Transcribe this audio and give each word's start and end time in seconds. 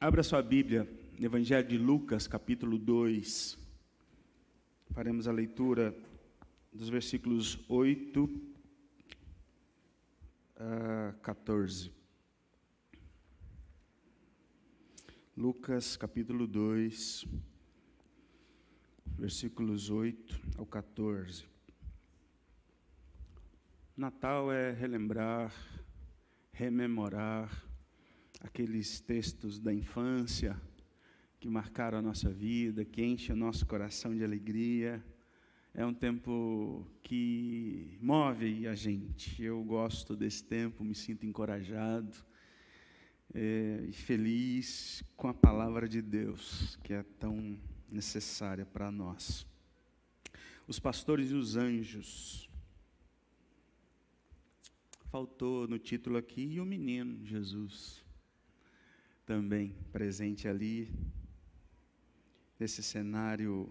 Abra 0.00 0.22
sua 0.22 0.40
Bíblia, 0.40 0.88
no 1.18 1.26
Evangelho 1.26 1.66
de 1.66 1.76
Lucas, 1.76 2.28
capítulo 2.28 2.78
2. 2.78 3.58
Faremos 4.92 5.26
a 5.26 5.32
leitura 5.32 5.92
dos 6.72 6.88
versículos 6.88 7.58
8 7.68 8.30
a 10.56 11.14
14. 11.20 11.90
Lucas, 15.36 15.96
capítulo 15.96 16.46
2, 16.46 17.26
versículos 19.16 19.90
8 19.90 20.40
ao 20.58 20.64
14. 20.64 21.44
Natal 23.96 24.52
é 24.52 24.70
relembrar, 24.70 25.52
rememorar, 26.52 27.67
aqueles 28.40 29.00
textos 29.00 29.58
da 29.58 29.72
infância 29.72 30.60
que 31.40 31.48
marcaram 31.48 31.98
a 31.98 32.02
nossa 32.02 32.30
vida, 32.30 32.84
que 32.84 33.04
enchem 33.04 33.34
o 33.34 33.38
nosso 33.38 33.64
coração 33.66 34.14
de 34.14 34.24
alegria. 34.24 35.04
É 35.74 35.84
um 35.84 35.94
tempo 35.94 36.86
que 37.02 37.96
move 38.00 38.66
a 38.66 38.74
gente. 38.74 39.42
Eu 39.42 39.62
gosto 39.62 40.16
desse 40.16 40.42
tempo, 40.42 40.82
me 40.82 40.94
sinto 40.94 41.26
encorajado 41.26 42.16
é, 43.34 43.84
e 43.88 43.92
feliz 43.92 45.02
com 45.16 45.28
a 45.28 45.34
palavra 45.34 45.88
de 45.88 46.02
Deus, 46.02 46.76
que 46.82 46.92
é 46.92 47.02
tão 47.02 47.58
necessária 47.88 48.66
para 48.66 48.90
nós. 48.90 49.46
Os 50.66 50.78
pastores 50.78 51.30
e 51.30 51.34
os 51.34 51.56
anjos. 51.56 52.48
Faltou 55.10 55.66
no 55.66 55.78
título 55.78 56.18
aqui, 56.18 56.42
e 56.42 56.60
o 56.60 56.66
menino, 56.66 57.24
Jesus 57.24 58.07
também 59.28 59.74
presente 59.92 60.48
ali, 60.48 60.90
nesse 62.58 62.82
cenário 62.82 63.70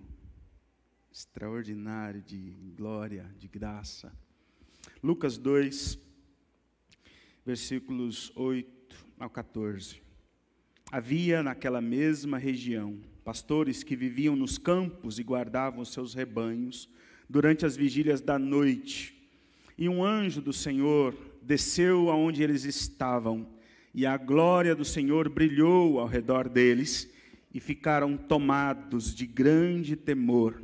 extraordinário 1.11 2.21
de 2.21 2.55
glória, 2.75 3.25
de 3.39 3.47
graça. 3.47 4.13
Lucas 5.01 5.35
2, 5.35 5.97
versículos 7.43 8.31
8 8.35 9.03
ao 9.17 9.31
14. 9.31 9.99
Havia 10.91 11.41
naquela 11.41 11.81
mesma 11.81 12.37
região 12.37 13.01
pastores 13.25 13.81
que 13.81 13.95
viviam 13.95 14.35
nos 14.35 14.59
campos 14.59 15.17
e 15.17 15.23
guardavam 15.23 15.83
seus 15.83 16.13
rebanhos 16.13 16.87
durante 17.27 17.65
as 17.65 17.75
vigílias 17.75 18.21
da 18.21 18.37
noite. 18.37 19.27
E 19.75 19.89
um 19.89 20.05
anjo 20.05 20.39
do 20.39 20.53
Senhor 20.53 21.17
desceu 21.41 22.11
aonde 22.11 22.43
eles 22.43 22.63
estavam 22.63 23.56
e 23.97 24.05
a 24.05 24.15
glória 24.15 24.75
do 24.75 24.85
Senhor 24.85 25.27
brilhou 25.27 25.99
ao 25.99 26.05
redor 26.05 26.47
deles, 26.47 27.09
e 27.51 27.59
ficaram 27.59 28.15
tomados 28.15 29.15
de 29.15 29.25
grande 29.25 29.95
temor. 29.95 30.61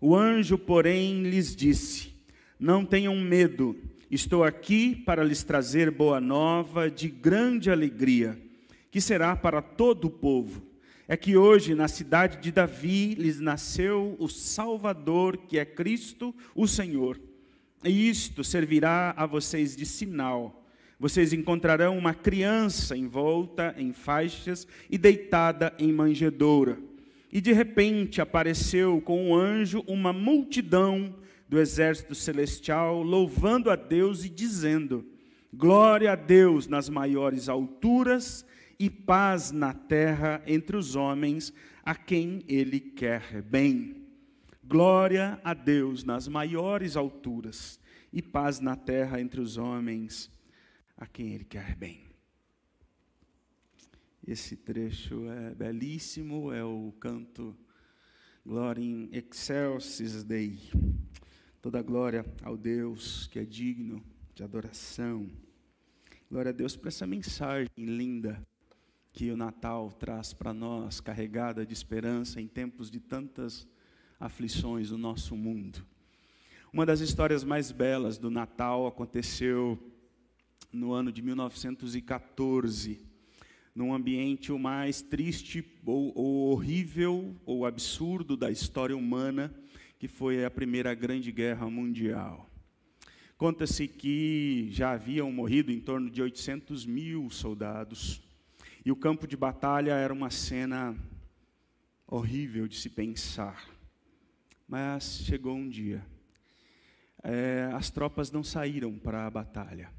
O 0.00 0.14
anjo, 0.14 0.56
porém, 0.56 1.24
lhes 1.24 1.56
disse: 1.56 2.14
Não 2.56 2.84
tenham 2.84 3.16
medo, 3.16 3.74
estou 4.08 4.44
aqui 4.44 4.94
para 4.94 5.24
lhes 5.24 5.42
trazer 5.42 5.90
boa 5.90 6.20
nova 6.20 6.88
de 6.88 7.08
grande 7.08 7.68
alegria, 7.68 8.40
que 8.92 9.00
será 9.00 9.34
para 9.34 9.60
todo 9.60 10.04
o 10.04 10.10
povo. 10.10 10.62
É 11.08 11.16
que 11.16 11.36
hoje, 11.36 11.74
na 11.74 11.88
cidade 11.88 12.40
de 12.40 12.52
Davi, 12.52 13.14
lhes 13.14 13.40
nasceu 13.40 14.14
o 14.20 14.28
Salvador, 14.28 15.36
que 15.36 15.58
é 15.58 15.64
Cristo, 15.64 16.32
o 16.54 16.68
Senhor. 16.68 17.20
E 17.82 18.08
isto 18.08 18.44
servirá 18.44 19.14
a 19.16 19.26
vocês 19.26 19.74
de 19.74 19.84
sinal 19.84 20.57
vocês 20.98 21.32
encontrarão 21.32 21.96
uma 21.96 22.12
criança 22.12 22.96
envolta 22.96 23.74
em 23.78 23.92
faixas 23.92 24.66
e 24.90 24.98
deitada 24.98 25.72
em 25.78 25.92
manjedoura. 25.92 26.78
E 27.30 27.40
de 27.40 27.52
repente 27.52 28.20
apareceu 28.20 29.00
com 29.00 29.30
um 29.30 29.34
anjo 29.36 29.84
uma 29.86 30.12
multidão 30.12 31.14
do 31.48 31.58
exército 31.58 32.14
celestial, 32.14 33.02
louvando 33.02 33.70
a 33.70 33.76
Deus 33.76 34.24
e 34.24 34.28
dizendo: 34.28 35.06
Glória 35.52 36.12
a 36.12 36.16
Deus 36.16 36.66
nas 36.66 36.88
maiores 36.88 37.48
alturas 37.48 38.44
e 38.78 38.90
paz 38.90 39.52
na 39.52 39.72
terra 39.72 40.42
entre 40.46 40.76
os 40.76 40.96
homens 40.96 41.52
a 41.84 41.94
quem 41.94 42.42
Ele 42.48 42.80
quer 42.80 43.42
bem. 43.42 43.96
Glória 44.64 45.40
a 45.44 45.54
Deus 45.54 46.02
nas 46.02 46.26
maiores 46.26 46.96
alturas 46.96 47.78
e 48.12 48.20
paz 48.20 48.58
na 48.58 48.74
terra 48.74 49.20
entre 49.20 49.40
os 49.40 49.56
homens 49.56 50.30
a 50.98 51.06
quem 51.06 51.32
Ele 51.32 51.44
quer 51.44 51.74
bem. 51.76 52.04
Esse 54.26 54.56
trecho 54.56 55.26
é 55.30 55.54
belíssimo, 55.54 56.52
é 56.52 56.62
o 56.62 56.92
canto 57.00 57.56
Glória 58.44 58.82
in 58.82 59.08
excelsis 59.12 60.24
Dei. 60.24 60.58
Toda 61.62 61.82
glória 61.82 62.24
ao 62.42 62.56
Deus 62.56 63.26
que 63.28 63.38
é 63.38 63.44
digno 63.44 64.02
de 64.34 64.42
adoração. 64.42 65.30
Glória 66.30 66.50
a 66.50 66.52
Deus 66.52 66.76
por 66.76 66.88
essa 66.88 67.06
mensagem 67.06 67.68
linda 67.76 68.42
que 69.12 69.30
o 69.30 69.36
Natal 69.36 69.90
traz 69.92 70.32
para 70.32 70.52
nós, 70.52 71.00
carregada 71.00 71.64
de 71.64 71.72
esperança 71.72 72.40
em 72.40 72.46
tempos 72.46 72.90
de 72.90 73.00
tantas 73.00 73.66
aflições 74.18 74.90
no 74.90 74.98
nosso 74.98 75.36
mundo. 75.36 75.84
Uma 76.72 76.84
das 76.84 77.00
histórias 77.00 77.44
mais 77.44 77.72
belas 77.72 78.18
do 78.18 78.30
Natal 78.30 78.86
aconteceu 78.86 79.78
no 80.72 80.92
ano 80.92 81.10
de 81.10 81.22
1914, 81.22 83.00
num 83.74 83.94
ambiente 83.94 84.52
o 84.52 84.58
mais 84.58 85.00
triste 85.00 85.64
ou, 85.84 86.12
ou 86.14 86.52
horrível 86.52 87.34
ou 87.46 87.64
absurdo 87.64 88.36
da 88.36 88.50
história 88.50 88.96
humana, 88.96 89.54
que 89.98 90.06
foi 90.06 90.44
a 90.44 90.50
Primeira 90.50 90.94
Grande 90.94 91.32
Guerra 91.32 91.68
Mundial. 91.70 92.48
Conta-se 93.36 93.86
que 93.86 94.68
já 94.70 94.92
haviam 94.92 95.30
morrido 95.32 95.70
em 95.70 95.80
torno 95.80 96.10
de 96.10 96.20
800 96.20 96.84
mil 96.84 97.30
soldados, 97.30 98.20
e 98.84 98.92
o 98.92 98.96
campo 98.96 99.26
de 99.26 99.36
batalha 99.36 99.92
era 99.92 100.12
uma 100.12 100.30
cena 100.30 100.96
horrível 102.06 102.66
de 102.66 102.76
se 102.76 102.88
pensar. 102.88 103.68
Mas 104.66 105.20
chegou 105.24 105.54
um 105.54 105.68
dia. 105.68 106.04
É, 107.22 107.70
as 107.74 107.90
tropas 107.90 108.30
não 108.30 108.42
saíram 108.42 108.98
para 108.98 109.26
a 109.26 109.30
batalha 109.30 109.90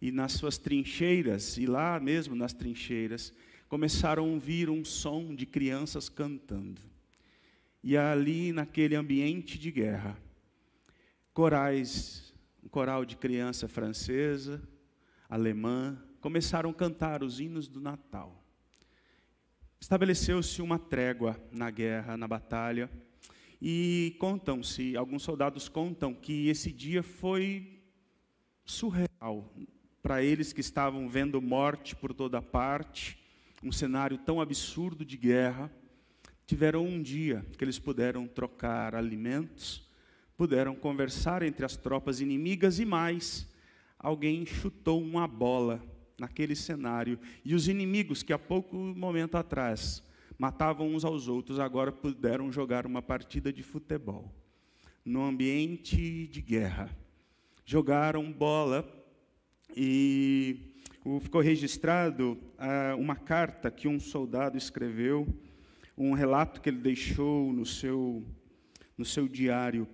e 0.00 0.12
nas 0.12 0.32
suas 0.32 0.58
trincheiras, 0.58 1.58
e 1.58 1.66
lá 1.66 1.98
mesmo 1.98 2.34
nas 2.34 2.52
trincheiras, 2.52 3.32
começaram 3.68 4.24
a 4.24 4.28
ouvir 4.28 4.70
um 4.70 4.84
som 4.84 5.34
de 5.34 5.44
crianças 5.44 6.08
cantando. 6.08 6.80
E 7.82 7.96
ali, 7.96 8.52
naquele 8.52 8.94
ambiente 8.94 9.58
de 9.58 9.70
guerra, 9.70 10.16
corais, 11.32 12.34
um 12.62 12.68
coral 12.68 13.04
de 13.04 13.16
criança 13.16 13.68
francesa, 13.68 14.62
alemã, 15.28 16.02
começaram 16.20 16.70
a 16.70 16.74
cantar 16.74 17.22
os 17.22 17.40
hinos 17.40 17.68
do 17.68 17.80
Natal. 17.80 18.44
Estabeleceu-se 19.80 20.60
uma 20.60 20.78
trégua 20.78 21.40
na 21.52 21.70
guerra, 21.70 22.16
na 22.16 22.26
batalha, 22.26 22.90
e 23.60 24.16
contam-se, 24.18 24.96
alguns 24.96 25.22
soldados 25.22 25.68
contam 25.68 26.14
que 26.14 26.48
esse 26.48 26.72
dia 26.72 27.02
foi 27.02 27.80
surreal, 28.64 29.52
para 30.02 30.22
eles 30.22 30.52
que 30.52 30.60
estavam 30.60 31.08
vendo 31.08 31.40
morte 31.40 31.94
por 31.96 32.14
toda 32.14 32.40
parte, 32.40 33.18
um 33.62 33.72
cenário 33.72 34.18
tão 34.18 34.40
absurdo 34.40 35.04
de 35.04 35.16
guerra, 35.16 35.70
tiveram 36.46 36.84
um 36.86 37.02
dia 37.02 37.44
que 37.56 37.64
eles 37.64 37.78
puderam 37.78 38.26
trocar 38.26 38.94
alimentos, 38.94 39.86
puderam 40.36 40.74
conversar 40.74 41.42
entre 41.42 41.64
as 41.64 41.76
tropas 41.76 42.20
inimigas 42.20 42.78
e 42.78 42.84
mais, 42.84 43.46
alguém 43.98 44.46
chutou 44.46 45.02
uma 45.02 45.26
bola 45.26 45.82
naquele 46.18 46.54
cenário 46.54 47.18
e 47.44 47.54
os 47.54 47.68
inimigos 47.68 48.22
que 48.22 48.32
há 48.32 48.38
pouco 48.38 48.76
momento 48.76 49.36
atrás 49.36 50.02
matavam 50.38 50.94
uns 50.94 51.04
aos 51.04 51.26
outros, 51.26 51.58
agora 51.58 51.90
puderam 51.90 52.50
jogar 52.52 52.86
uma 52.86 53.02
partida 53.02 53.52
de 53.52 53.62
futebol 53.62 54.32
no 55.04 55.24
ambiente 55.24 56.28
de 56.28 56.40
guerra. 56.40 56.96
Jogaram 57.64 58.30
bola 58.32 58.82
e 59.76 60.74
ficou 61.20 61.40
registrado 61.40 62.38
ah, 62.58 62.94
uma 62.98 63.16
carta 63.16 63.70
que 63.70 63.88
um 63.88 63.98
soldado 63.98 64.56
escreveu, 64.56 65.26
um 65.96 66.12
relato 66.12 66.60
que 66.60 66.68
ele 66.68 66.78
deixou 66.78 67.52
no 67.52 67.66
seu, 67.66 68.24
no 68.96 69.04
seu 69.04 69.26
diário. 69.26 69.88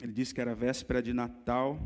Ele 0.00 0.12
disse 0.12 0.34
que 0.34 0.40
era 0.40 0.54
véspera 0.54 1.02
de 1.02 1.12
Natal. 1.12 1.80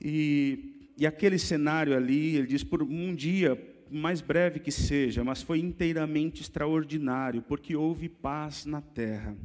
E, 0.00 0.92
e 0.96 1.06
aquele 1.06 1.38
cenário 1.38 1.96
ali, 1.96 2.36
ele 2.36 2.46
diz, 2.46 2.64
por 2.64 2.82
um 2.82 3.14
dia, 3.14 3.60
mais 3.90 4.20
breve 4.20 4.60
que 4.60 4.72
seja, 4.72 5.22
mas 5.22 5.42
foi 5.42 5.58
inteiramente 5.58 6.42
extraordinário, 6.42 7.42
porque 7.42 7.76
houve 7.76 8.08
paz 8.08 8.64
na 8.64 8.80
terra. 8.80 9.36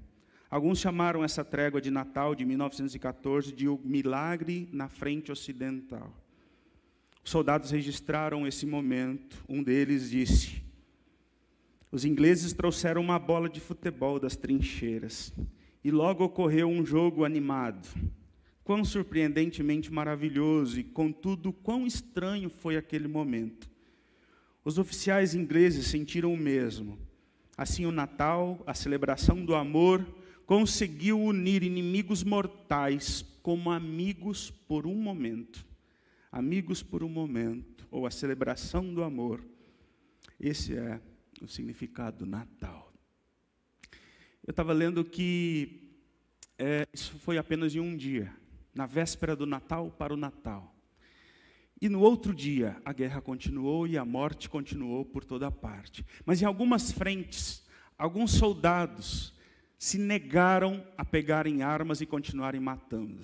Alguns 0.49 0.79
chamaram 0.79 1.23
essa 1.23 1.45
trégua 1.45 1.79
de 1.79 1.91
Natal 1.91 2.33
de 2.33 2.43
1914 2.43 3.51
de 3.51 3.67
o 3.67 3.79
milagre 3.83 4.67
na 4.73 4.89
frente 4.89 5.31
ocidental. 5.31 6.11
Os 7.23 7.29
soldados 7.29 7.69
registraram 7.69 8.47
esse 8.47 8.65
momento. 8.65 9.43
Um 9.47 9.61
deles 9.61 10.09
disse: 10.09 10.63
Os 11.91 12.03
ingleses 12.03 12.51
trouxeram 12.51 12.99
uma 12.99 13.19
bola 13.19 13.47
de 13.47 13.59
futebol 13.59 14.19
das 14.19 14.35
trincheiras 14.35 15.31
e 15.83 15.91
logo 15.91 16.23
ocorreu 16.23 16.67
um 16.67 16.83
jogo 16.83 17.23
animado. 17.23 17.87
Quão 18.63 18.83
surpreendentemente 18.83 19.93
maravilhoso 19.93 20.79
e, 20.79 20.83
contudo, 20.83 21.53
quão 21.53 21.85
estranho 21.85 22.49
foi 22.49 22.75
aquele 22.75 23.07
momento. 23.07 23.69
Os 24.65 24.79
oficiais 24.79 25.35
ingleses 25.35 25.87
sentiram 25.87 26.33
o 26.33 26.37
mesmo. 26.37 26.97
Assim, 27.55 27.85
o 27.85 27.91
Natal, 27.91 28.61
a 28.65 28.73
celebração 28.73 29.43
do 29.43 29.55
amor, 29.55 30.05
conseguiu 30.49 31.21
unir 31.21 31.61
inimigos 31.61 32.23
mortais 32.23 33.23
como 33.43 33.69
amigos 33.69 34.49
por 34.49 34.87
um 34.87 34.95
momento. 34.95 35.63
Amigos 36.31 36.81
por 36.81 37.03
um 37.03 37.07
momento, 37.07 37.87
ou 37.91 38.07
a 38.07 38.09
celebração 38.09 38.91
do 38.91 39.03
amor. 39.03 39.45
Esse 40.39 40.75
é 40.75 40.99
o 41.39 41.47
significado 41.47 42.25
do 42.25 42.25
Natal. 42.25 42.91
Eu 44.43 44.49
estava 44.49 44.73
lendo 44.73 45.05
que 45.05 45.93
é, 46.57 46.87
isso 46.91 47.19
foi 47.19 47.37
apenas 47.37 47.75
em 47.75 47.79
um 47.79 47.95
dia, 47.95 48.35
na 48.73 48.87
véspera 48.87 49.35
do 49.35 49.45
Natal 49.45 49.91
para 49.91 50.15
o 50.15 50.17
Natal. 50.17 50.75
E 51.79 51.87
no 51.87 52.01
outro 52.01 52.33
dia, 52.33 52.81
a 52.83 52.91
guerra 52.91 53.21
continuou 53.21 53.85
e 53.85 53.99
a 53.99 54.03
morte 54.03 54.49
continuou 54.49 55.05
por 55.05 55.23
toda 55.23 55.51
parte. 55.51 56.03
Mas 56.25 56.41
em 56.41 56.45
algumas 56.45 56.91
frentes, 56.91 57.63
alguns 57.99 58.31
soldados 58.31 59.37
se 59.79 59.97
negaram 59.97 60.85
a 60.97 61.05
pegarem 61.05 61.63
armas 61.63 62.01
e 62.01 62.05
continuarem 62.05 62.59
matando. 62.59 63.21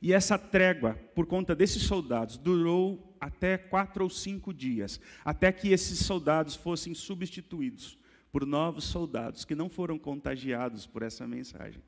E 0.00 0.14
essa 0.14 0.38
trégua, 0.38 0.94
por 1.14 1.26
conta 1.26 1.54
desses 1.54 1.82
soldados, 1.82 2.38
durou 2.38 3.14
até 3.20 3.58
quatro 3.58 4.02
ou 4.02 4.10
cinco 4.10 4.52
dias, 4.52 4.98
até 5.22 5.52
que 5.52 5.68
esses 5.68 5.98
soldados 5.98 6.56
fossem 6.56 6.94
substituídos 6.94 7.98
por 8.32 8.46
novos 8.46 8.84
soldados 8.84 9.44
que 9.44 9.54
não 9.54 9.68
foram 9.68 9.98
contagiados 9.98 10.86
por 10.86 11.02
essa 11.02 11.26
mensagem. 11.26 11.82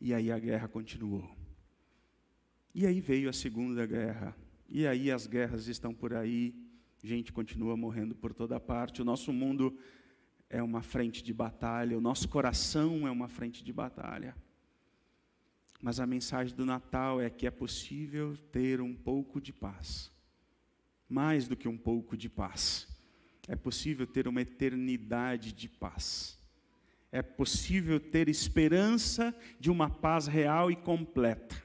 E 0.00 0.12
aí 0.12 0.32
a 0.32 0.38
guerra 0.38 0.66
continuou. 0.66 1.30
E 2.74 2.86
aí 2.86 3.00
veio 3.00 3.28
a 3.28 3.32
Segunda 3.32 3.84
Guerra. 3.86 4.34
E 4.68 4.86
aí 4.86 5.10
as 5.10 5.26
guerras 5.26 5.68
estão 5.68 5.92
por 5.92 6.14
aí, 6.14 6.54
gente 7.04 7.32
continua 7.32 7.76
morrendo 7.76 8.14
por 8.14 8.32
toda 8.32 8.58
parte. 8.58 9.02
O 9.02 9.04
nosso 9.04 9.32
mundo 9.32 9.76
é 10.52 10.62
uma 10.62 10.82
frente 10.82 11.24
de 11.24 11.32
batalha, 11.32 11.96
o 11.96 12.00
nosso 12.00 12.28
coração 12.28 13.08
é 13.08 13.10
uma 13.10 13.26
frente 13.26 13.64
de 13.64 13.72
batalha. 13.72 14.36
Mas 15.80 15.98
a 15.98 16.06
mensagem 16.06 16.54
do 16.54 16.66
Natal 16.66 17.22
é 17.22 17.30
que 17.30 17.46
é 17.46 17.50
possível 17.50 18.36
ter 18.52 18.78
um 18.82 18.94
pouco 18.94 19.40
de 19.40 19.50
paz. 19.50 20.12
Mais 21.08 21.48
do 21.48 21.56
que 21.56 21.66
um 21.66 21.76
pouco 21.76 22.18
de 22.18 22.28
paz. 22.28 22.86
É 23.48 23.56
possível 23.56 24.06
ter 24.06 24.28
uma 24.28 24.42
eternidade 24.42 25.54
de 25.54 25.70
paz. 25.70 26.38
É 27.10 27.22
possível 27.22 27.98
ter 27.98 28.28
esperança 28.28 29.34
de 29.58 29.70
uma 29.70 29.88
paz 29.88 30.26
real 30.26 30.70
e 30.70 30.76
completa. 30.76 31.60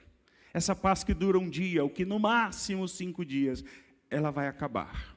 Essa 0.53 0.73
paz 0.73 1.03
que 1.03 1.13
dura 1.13 1.37
um 1.37 1.49
dia, 1.49 1.83
ou 1.83 1.89
que 1.89 2.05
no 2.05 2.17
máximo 2.17 2.87
cinco 2.87 3.25
dias, 3.25 3.65
ela 4.09 4.31
vai 4.31 4.47
acabar. 4.47 5.16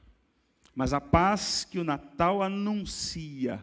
Mas 0.75 0.93
a 0.93 1.01
paz 1.01 1.65
que 1.65 1.79
o 1.79 1.85
Natal 1.85 2.43
anuncia, 2.43 3.63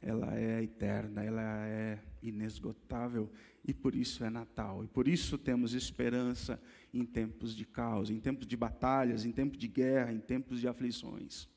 ela 0.00 0.36
é 0.36 0.62
eterna, 0.62 1.22
ela 1.24 1.42
é 1.66 1.98
inesgotável 2.22 3.30
e 3.64 3.72
por 3.72 3.94
isso 3.94 4.24
é 4.24 4.30
Natal. 4.30 4.84
E 4.84 4.88
por 4.88 5.06
isso 5.06 5.38
temos 5.38 5.74
esperança 5.74 6.60
em 6.92 7.04
tempos 7.04 7.54
de 7.54 7.64
caos, 7.64 8.10
em 8.10 8.18
tempos 8.18 8.46
de 8.46 8.56
batalhas, 8.56 9.24
em 9.24 9.32
tempos 9.32 9.58
de 9.58 9.68
guerra, 9.68 10.12
em 10.12 10.18
tempos 10.18 10.60
de 10.60 10.68
aflições. 10.68 11.48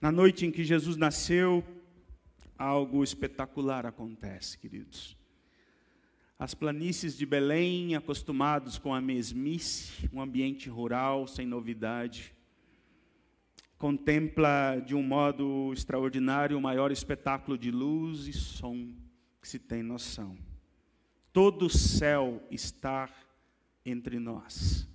Na 0.00 0.10
noite 0.10 0.44
em 0.44 0.50
que 0.50 0.64
Jesus 0.64 0.96
nasceu, 0.96 1.64
algo 2.58 3.04
espetacular 3.04 3.86
acontece, 3.86 4.58
queridos. 4.58 5.16
As 6.38 6.54
planícies 6.54 7.16
de 7.16 7.24
Belém, 7.24 7.94
acostumados 7.94 8.78
com 8.78 8.94
a 8.94 9.00
mesmice, 9.00 10.08
um 10.12 10.20
ambiente 10.20 10.68
rural, 10.68 11.26
sem 11.26 11.46
novidade, 11.46 12.35
contempla 13.78 14.82
de 14.84 14.94
um 14.94 15.02
modo 15.02 15.72
extraordinário 15.72 16.56
o 16.56 16.60
maior 16.60 16.90
espetáculo 16.90 17.58
de 17.58 17.70
luz 17.70 18.26
e 18.26 18.32
som 18.32 18.94
que 19.40 19.48
se 19.48 19.58
tem 19.58 19.82
noção. 19.82 20.36
Todo 21.32 21.66
o 21.66 21.70
céu 21.70 22.42
está 22.50 23.08
entre 23.84 24.18
nós. 24.18 24.88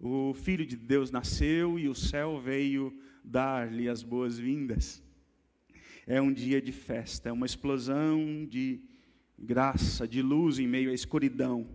O 0.00 0.34
Filho 0.34 0.66
de 0.66 0.76
Deus 0.76 1.10
nasceu 1.10 1.78
e 1.78 1.88
o 1.88 1.94
céu 1.94 2.40
veio 2.40 2.96
dar-lhe 3.24 3.88
as 3.88 4.02
boas-vindas. 4.02 5.02
É 6.06 6.20
um 6.20 6.32
dia 6.32 6.60
de 6.60 6.72
festa, 6.72 7.28
é 7.28 7.32
uma 7.32 7.46
explosão 7.46 8.46
de 8.46 8.80
graça, 9.38 10.08
de 10.08 10.22
luz 10.22 10.58
em 10.58 10.66
meio 10.66 10.90
à 10.90 10.94
escuridão. 10.94 11.68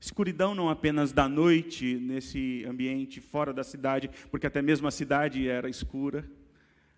Escuridão 0.00 0.54
não 0.54 0.68
apenas 0.68 1.12
da 1.12 1.28
noite, 1.28 1.96
nesse 1.96 2.64
ambiente 2.68 3.20
fora 3.20 3.52
da 3.52 3.64
cidade, 3.64 4.08
porque 4.30 4.46
até 4.46 4.62
mesmo 4.62 4.86
a 4.86 4.92
cidade 4.92 5.48
era 5.48 5.68
escura, 5.68 6.24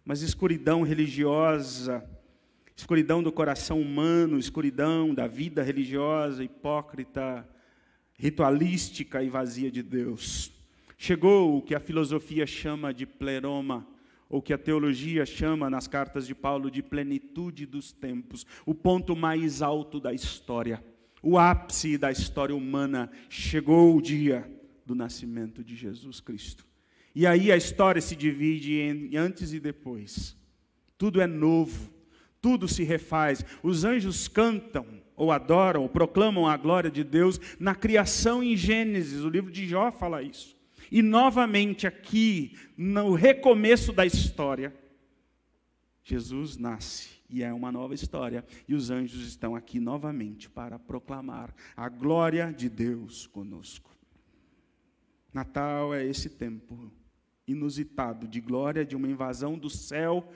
mas 0.05 0.21
escuridão 0.21 0.83
religiosa, 0.83 2.05
escuridão 2.77 3.23
do 3.23 3.33
coração 3.33 3.81
humano, 3.81 4.39
escuridão 4.39 5.15
da 5.15 5.27
vida 5.27 5.63
religiosa, 5.63 6.45
hipócrita, 6.45 7.49
ritualística 8.19 9.23
e 9.23 9.31
vazia 9.31 9.71
de 9.71 9.83
Deus. 9.83 10.53
Chegou 10.99 11.57
o 11.57 11.63
que 11.63 11.75
a 11.75 11.81
filosofia 11.81 12.47
chama 12.47 12.93
de 12.93 13.07
pleroma, 13.07 13.87
ou 14.29 14.43
que 14.43 14.53
a 14.53 14.59
teologia 14.59 15.25
chama 15.25 15.71
nas 15.71 15.89
cartas 15.89 16.27
de 16.27 16.35
Paulo 16.35 16.71
de 16.71 16.83
plenitude 16.83 17.65
dos 17.65 17.93
tempos, 17.93 18.47
o 18.67 18.75
ponto 18.75 19.17
mais 19.17 19.63
alto 19.63 19.99
da 19.99 20.13
história 20.13 20.85
o 21.23 21.39
ápice 21.39 21.99
da 21.99 22.11
história 22.11 22.55
humana, 22.55 23.11
chegou 23.29 23.97
o 23.97 24.03
dia 24.03 24.51
do 24.85 24.95
nascimento 24.95 25.63
de 25.63 25.77
Jesus 25.77 26.21
Cristo. 26.21 26.67
E 27.15 27.27
aí 27.27 27.51
a 27.51 27.57
história 27.57 28.01
se 28.01 28.17
divide 28.17 28.75
em 28.75 29.17
antes 29.17 29.53
e 29.53 29.61
depois. 29.61 30.37
Tudo 30.97 31.21
é 31.21 31.27
novo, 31.27 31.93
tudo 32.41 32.69
se 32.69 32.83
refaz. 32.85 33.45
Os 33.63 33.85
anjos 33.85 34.29
cantam, 34.29 34.87
ou 35.17 35.31
adoram, 35.31 35.83
ou 35.83 35.89
proclamam 35.89 36.47
a 36.47 36.57
glória 36.57 36.91
de 36.91 37.05
Deus 37.05 37.41
na 37.59 37.75
criação 37.75 38.43
em 38.43 38.57
Gênesis, 38.57 39.23
o 39.23 39.29
livro 39.29 39.51
de 39.51 39.67
Jó 39.67 39.93
fala 39.93 40.23
isso. 40.23 40.57
E 40.91 41.03
novamente 41.03 41.87
aqui, 41.87 42.57
no 42.77 43.13
recomeço 43.15 43.93
da 43.93 44.07
história, 44.07 44.75
Jesus 46.03 46.57
nasce 46.57 47.20
e 47.31 47.43
é 47.43 47.53
uma 47.53 47.71
nova 47.71 47.95
história. 47.95 48.45
E 48.69 48.75
os 48.75 48.91
anjos 48.91 49.27
estão 49.27 49.55
aqui 49.55 49.79
novamente 49.79 50.51
para 50.51 50.79
proclamar 50.79 51.55
a 51.77 51.89
glória 51.89 52.53
de 52.53 52.69
Deus 52.69 53.27
conosco. 53.27 53.91
Natal 55.33 55.95
é 55.95 56.05
esse 56.05 56.29
tempo 56.29 56.93
inusitado 57.47 58.27
de 58.27 58.41
glória, 58.41 58.85
de 58.85 58.97
uma 58.97 59.09
invasão 59.09 59.59
do 59.59 59.71
céu 59.71 60.31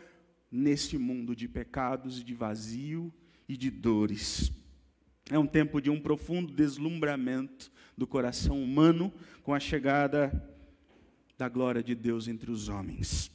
nesse 0.51 0.97
mundo 0.97 1.35
de 1.35 1.49
pecados 1.49 2.21
e 2.21 2.25
de 2.25 2.35
vazio 2.35 3.13
e 3.49 3.57
de 3.57 3.71
dores. 3.71 4.53
É 5.31 5.39
um 5.39 5.47
tempo 5.47 5.81
de 5.81 5.91
um 5.91 6.01
profundo 6.01 6.53
deslumbramento 6.53 7.73
do 7.97 8.07
coração 8.07 8.63
humano 8.63 9.13
com 9.43 9.53
a 9.53 9.61
chegada 9.61 10.33
da 11.37 11.49
glória 11.49 11.83
de 11.83 11.95
Deus 11.95 12.29
entre 12.29 12.51
os 12.51 12.69
homens 12.69 13.34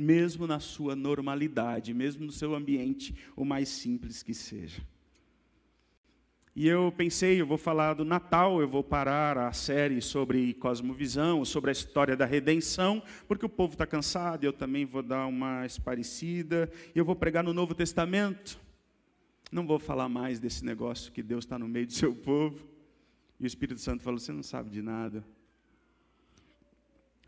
mesmo 0.00 0.46
na 0.46 0.58
sua 0.58 0.96
normalidade, 0.96 1.92
mesmo 1.92 2.24
no 2.24 2.32
seu 2.32 2.54
ambiente, 2.54 3.14
o 3.36 3.44
mais 3.44 3.68
simples 3.68 4.22
que 4.22 4.32
seja. 4.32 4.82
E 6.56 6.66
eu 6.66 6.92
pensei, 6.96 7.40
eu 7.40 7.46
vou 7.46 7.56
falar 7.56 7.94
do 7.94 8.04
Natal, 8.04 8.60
eu 8.60 8.68
vou 8.68 8.82
parar 8.82 9.38
a 9.38 9.52
série 9.52 10.00
sobre 10.00 10.54
cosmovisão, 10.54 11.44
sobre 11.44 11.70
a 11.70 11.72
história 11.72 12.16
da 12.16 12.24
redenção, 12.24 13.02
porque 13.28 13.46
o 13.46 13.48
povo 13.48 13.74
está 13.74 13.86
cansado, 13.86 14.42
eu 14.44 14.52
também 14.52 14.84
vou 14.84 15.02
dar 15.02 15.26
uma 15.26 15.64
esparecida, 15.64 16.70
e 16.94 16.98
eu 16.98 17.04
vou 17.04 17.14
pregar 17.14 17.44
no 17.44 17.54
Novo 17.54 17.74
Testamento. 17.74 18.58
Não 19.52 19.66
vou 19.66 19.78
falar 19.78 20.08
mais 20.08 20.40
desse 20.40 20.64
negócio 20.64 21.12
que 21.12 21.22
Deus 21.22 21.44
está 21.44 21.58
no 21.58 21.68
meio 21.68 21.86
do 21.86 21.92
seu 21.92 22.14
povo. 22.14 22.66
E 23.38 23.44
o 23.44 23.46
Espírito 23.46 23.80
Santo 23.80 24.02
falou: 24.02 24.18
Você 24.18 24.32
não 24.32 24.42
sabe 24.42 24.70
de 24.70 24.82
nada. 24.82 25.24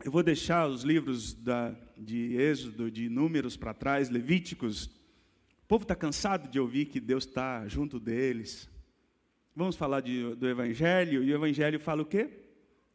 Eu 0.01 0.11
vou 0.11 0.23
deixar 0.23 0.67
os 0.67 0.83
livros 0.83 1.33
da, 1.33 1.73
de 1.97 2.35
Êxodo, 2.35 2.91
de 2.91 3.07
Números 3.07 3.55
para 3.55 3.73
trás, 3.73 4.09
Levíticos. 4.09 4.85
O 4.85 5.67
povo 5.67 5.83
está 5.83 5.95
cansado 5.95 6.49
de 6.49 6.59
ouvir 6.59 6.85
que 6.85 6.99
Deus 6.99 7.25
está 7.25 7.67
junto 7.67 7.99
deles. 7.99 8.69
Vamos 9.55 9.75
falar 9.75 10.01
de, 10.01 10.35
do 10.35 10.49
Evangelho, 10.49 11.23
e 11.23 11.31
o 11.31 11.35
Evangelho 11.35 11.79
fala 11.79 12.01
o 12.01 12.05
quê? 12.05 12.29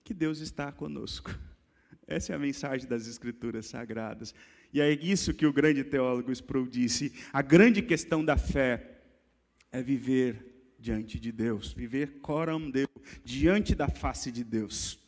Que 0.04 0.12
Deus 0.12 0.40
está 0.40 0.70
conosco. 0.70 1.34
Essa 2.06 2.32
é 2.32 2.36
a 2.36 2.38
mensagem 2.38 2.86
das 2.86 3.06
Escrituras 3.06 3.66
Sagradas. 3.66 4.34
E 4.72 4.80
é 4.80 4.90
isso 4.92 5.32
que 5.32 5.46
o 5.46 5.52
grande 5.52 5.84
teólogo 5.84 6.30
Sproul 6.32 6.66
disse. 6.66 7.12
A 7.32 7.40
grande 7.40 7.80
questão 7.80 8.22
da 8.22 8.36
fé 8.36 9.00
é 9.72 9.82
viver 9.82 10.74
diante 10.78 11.18
de 11.18 11.32
Deus, 11.32 11.72
viver 11.72 12.20
coram 12.20 12.70
Deus, 12.70 12.88
diante 13.24 13.74
da 13.74 13.88
face 13.88 14.30
de 14.30 14.44
Deus. 14.44 14.98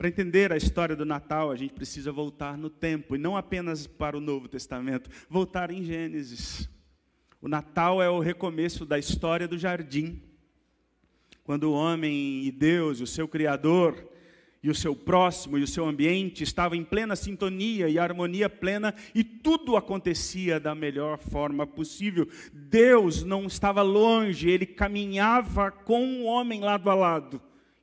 Para 0.00 0.08
entender 0.08 0.50
a 0.50 0.56
história 0.56 0.96
do 0.96 1.04
Natal, 1.04 1.50
a 1.50 1.56
gente 1.56 1.74
precisa 1.74 2.10
voltar 2.10 2.56
no 2.56 2.70
tempo, 2.70 3.14
e 3.14 3.18
não 3.18 3.36
apenas 3.36 3.86
para 3.86 4.16
o 4.16 4.20
Novo 4.20 4.48
Testamento, 4.48 5.10
voltar 5.28 5.70
em 5.70 5.84
Gênesis. 5.84 6.70
O 7.38 7.46
Natal 7.46 8.00
é 8.00 8.08
o 8.08 8.18
recomeço 8.18 8.86
da 8.86 8.98
história 8.98 9.46
do 9.46 9.58
jardim. 9.58 10.22
Quando 11.44 11.64
o 11.64 11.74
homem 11.74 12.46
e 12.46 12.50
Deus, 12.50 13.02
o 13.02 13.06
seu 13.06 13.28
Criador, 13.28 14.08
e 14.62 14.70
o 14.70 14.74
seu 14.74 14.96
próximo 14.96 15.58
e 15.58 15.62
o 15.62 15.68
seu 15.68 15.86
ambiente 15.86 16.44
estavam 16.44 16.78
em 16.78 16.84
plena 16.84 17.14
sintonia 17.14 17.86
e 17.86 17.98
harmonia 17.98 18.48
plena 18.48 18.94
e 19.14 19.22
tudo 19.22 19.76
acontecia 19.76 20.58
da 20.58 20.74
melhor 20.74 21.18
forma 21.18 21.66
possível. 21.66 22.26
Deus 22.54 23.22
não 23.22 23.44
estava 23.44 23.82
longe, 23.82 24.48
ele 24.48 24.64
caminhava 24.64 25.70
com 25.70 26.22
o 26.22 26.24
homem 26.24 26.60
lado 26.60 26.88
a 26.88 26.94
lado, 26.94 27.40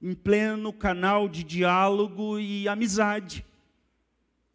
em 0.08 0.14
pleno 0.14 0.72
canal 0.72 1.28
de 1.28 1.44
diálogo 1.44 2.40
e 2.40 2.66
amizade. 2.66 3.46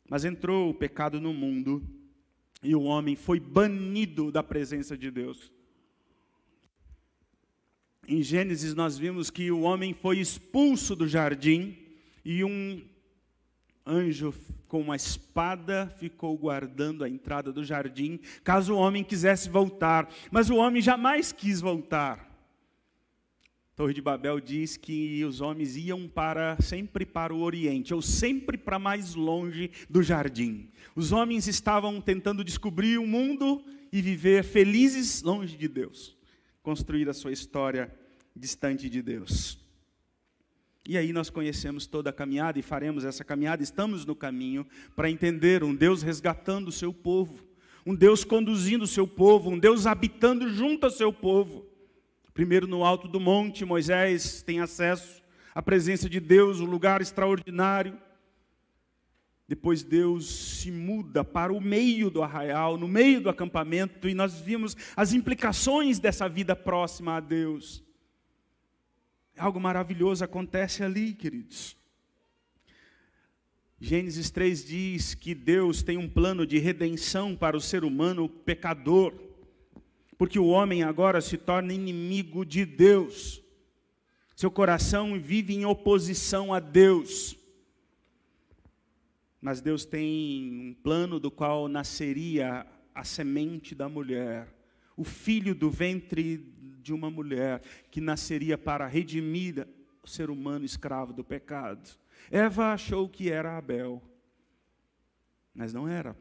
Mas 0.08 0.24
entrou 0.24 0.70
o 0.70 0.74
pecado 0.74 1.20
no 1.20 1.34
mundo 1.34 1.86
e 2.62 2.74
o 2.74 2.80
homem 2.84 3.14
foi 3.14 3.38
banido 3.38 4.32
da 4.32 4.42
presença 4.42 4.96
de 4.96 5.10
Deus. 5.10 5.52
Em 8.08 8.22
Gênesis 8.22 8.74
nós 8.74 8.96
vimos 8.96 9.28
que 9.28 9.50
o 9.50 9.60
homem 9.60 9.92
foi 9.92 10.20
expulso 10.20 10.96
do 10.96 11.06
jardim 11.06 11.76
e 12.24 12.42
um 12.42 12.82
anjo 13.86 14.32
com 14.66 14.80
uma 14.80 14.96
espada 14.96 15.94
ficou 15.98 16.34
guardando 16.38 17.04
a 17.04 17.10
entrada 17.10 17.52
do 17.52 17.62
jardim, 17.62 18.18
caso 18.42 18.72
o 18.72 18.78
homem 18.78 19.04
quisesse 19.04 19.50
voltar. 19.50 20.08
Mas 20.30 20.48
o 20.48 20.56
homem 20.56 20.80
jamais 20.80 21.30
quis 21.30 21.60
voltar. 21.60 22.31
Torre 23.74 23.94
de 23.94 24.02
Babel 24.02 24.38
diz 24.38 24.76
que 24.76 25.24
os 25.24 25.40
homens 25.40 25.76
iam 25.76 26.06
para 26.06 26.60
sempre 26.60 27.06
para 27.06 27.34
o 27.34 27.40
oriente, 27.40 27.94
ou 27.94 28.02
sempre 28.02 28.58
para 28.58 28.78
mais 28.78 29.14
longe 29.14 29.70
do 29.88 30.02
jardim. 30.02 30.68
Os 30.94 31.10
homens 31.10 31.46
estavam 31.46 31.98
tentando 31.98 32.44
descobrir 32.44 32.98
o 32.98 33.06
mundo 33.06 33.64
e 33.90 34.02
viver 34.02 34.44
felizes 34.44 35.22
longe 35.22 35.56
de 35.56 35.68
Deus, 35.68 36.14
construir 36.62 37.08
a 37.08 37.14
sua 37.14 37.32
história 37.32 37.90
distante 38.36 38.90
de 38.90 39.00
Deus. 39.00 39.58
E 40.86 40.98
aí 40.98 41.10
nós 41.12 41.30
conhecemos 41.30 41.86
toda 41.86 42.10
a 42.10 42.12
caminhada 42.12 42.58
e 42.58 42.62
faremos 42.62 43.06
essa 43.06 43.24
caminhada, 43.24 43.62
estamos 43.62 44.04
no 44.04 44.14
caminho 44.14 44.66
para 44.94 45.10
entender 45.10 45.64
um 45.64 45.74
Deus 45.74 46.02
resgatando 46.02 46.68
o 46.68 46.72
seu 46.72 46.92
povo, 46.92 47.42
um 47.86 47.94
Deus 47.94 48.22
conduzindo 48.22 48.84
o 48.84 48.88
seu 48.88 49.06
povo, 49.06 49.48
um 49.48 49.58
Deus 49.58 49.86
habitando 49.86 50.52
junto 50.52 50.84
ao 50.84 50.90
seu 50.90 51.10
povo. 51.10 51.71
Primeiro 52.34 52.66
no 52.66 52.84
alto 52.84 53.06
do 53.06 53.20
monte, 53.20 53.64
Moisés 53.64 54.42
tem 54.42 54.60
acesso 54.60 55.22
à 55.54 55.60
presença 55.60 56.08
de 56.08 56.18
Deus, 56.18 56.60
um 56.60 56.64
lugar 56.64 57.02
extraordinário. 57.02 57.98
Depois 59.46 59.82
Deus 59.82 60.26
se 60.60 60.70
muda 60.70 61.22
para 61.22 61.52
o 61.52 61.60
meio 61.60 62.08
do 62.08 62.22
arraial, 62.22 62.78
no 62.78 62.88
meio 62.88 63.20
do 63.20 63.28
acampamento, 63.28 64.08
e 64.08 64.14
nós 64.14 64.40
vimos 64.40 64.74
as 64.96 65.12
implicações 65.12 65.98
dessa 65.98 66.26
vida 66.26 66.56
próxima 66.56 67.16
a 67.16 67.20
Deus. 67.20 67.84
Algo 69.36 69.60
maravilhoso 69.60 70.24
acontece 70.24 70.82
ali, 70.82 71.12
queridos. 71.12 71.76
Gênesis 73.78 74.30
3 74.30 74.64
diz 74.64 75.14
que 75.14 75.34
Deus 75.34 75.82
tem 75.82 75.98
um 75.98 76.08
plano 76.08 76.46
de 76.46 76.56
redenção 76.56 77.36
para 77.36 77.56
o 77.56 77.60
ser 77.60 77.84
humano 77.84 78.28
pecador, 78.28 79.12
porque 80.22 80.38
o 80.38 80.46
homem 80.46 80.84
agora 80.84 81.20
se 81.20 81.36
torna 81.36 81.74
inimigo 81.74 82.46
de 82.46 82.64
Deus. 82.64 83.42
Seu 84.36 84.52
coração 84.52 85.20
vive 85.20 85.52
em 85.52 85.66
oposição 85.66 86.54
a 86.54 86.60
Deus. 86.60 87.36
Mas 89.40 89.60
Deus 89.60 89.84
tem 89.84 90.68
um 90.70 90.74
plano 90.80 91.18
do 91.18 91.28
qual 91.28 91.66
nasceria 91.66 92.64
a 92.94 93.02
semente 93.02 93.74
da 93.74 93.88
mulher, 93.88 94.46
o 94.96 95.02
filho 95.02 95.56
do 95.56 95.68
ventre 95.68 96.54
de 96.80 96.92
uma 96.92 97.10
mulher 97.10 97.60
que 97.90 98.00
nasceria 98.00 98.56
para 98.56 98.86
redimir 98.86 99.66
o 100.04 100.06
ser 100.06 100.30
humano 100.30 100.64
escravo 100.64 101.12
do 101.12 101.24
pecado. 101.24 101.98
Eva 102.30 102.72
achou 102.72 103.08
que 103.08 103.28
era 103.28 103.58
Abel, 103.58 104.00
mas 105.52 105.72
não 105.72 105.88
era. 105.88 106.16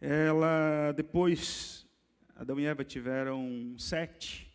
Ela, 0.00 0.90
depois, 0.96 1.79
Adão 2.40 2.58
e 2.58 2.64
Eva 2.64 2.82
tiveram 2.82 3.74
sete, 3.76 4.50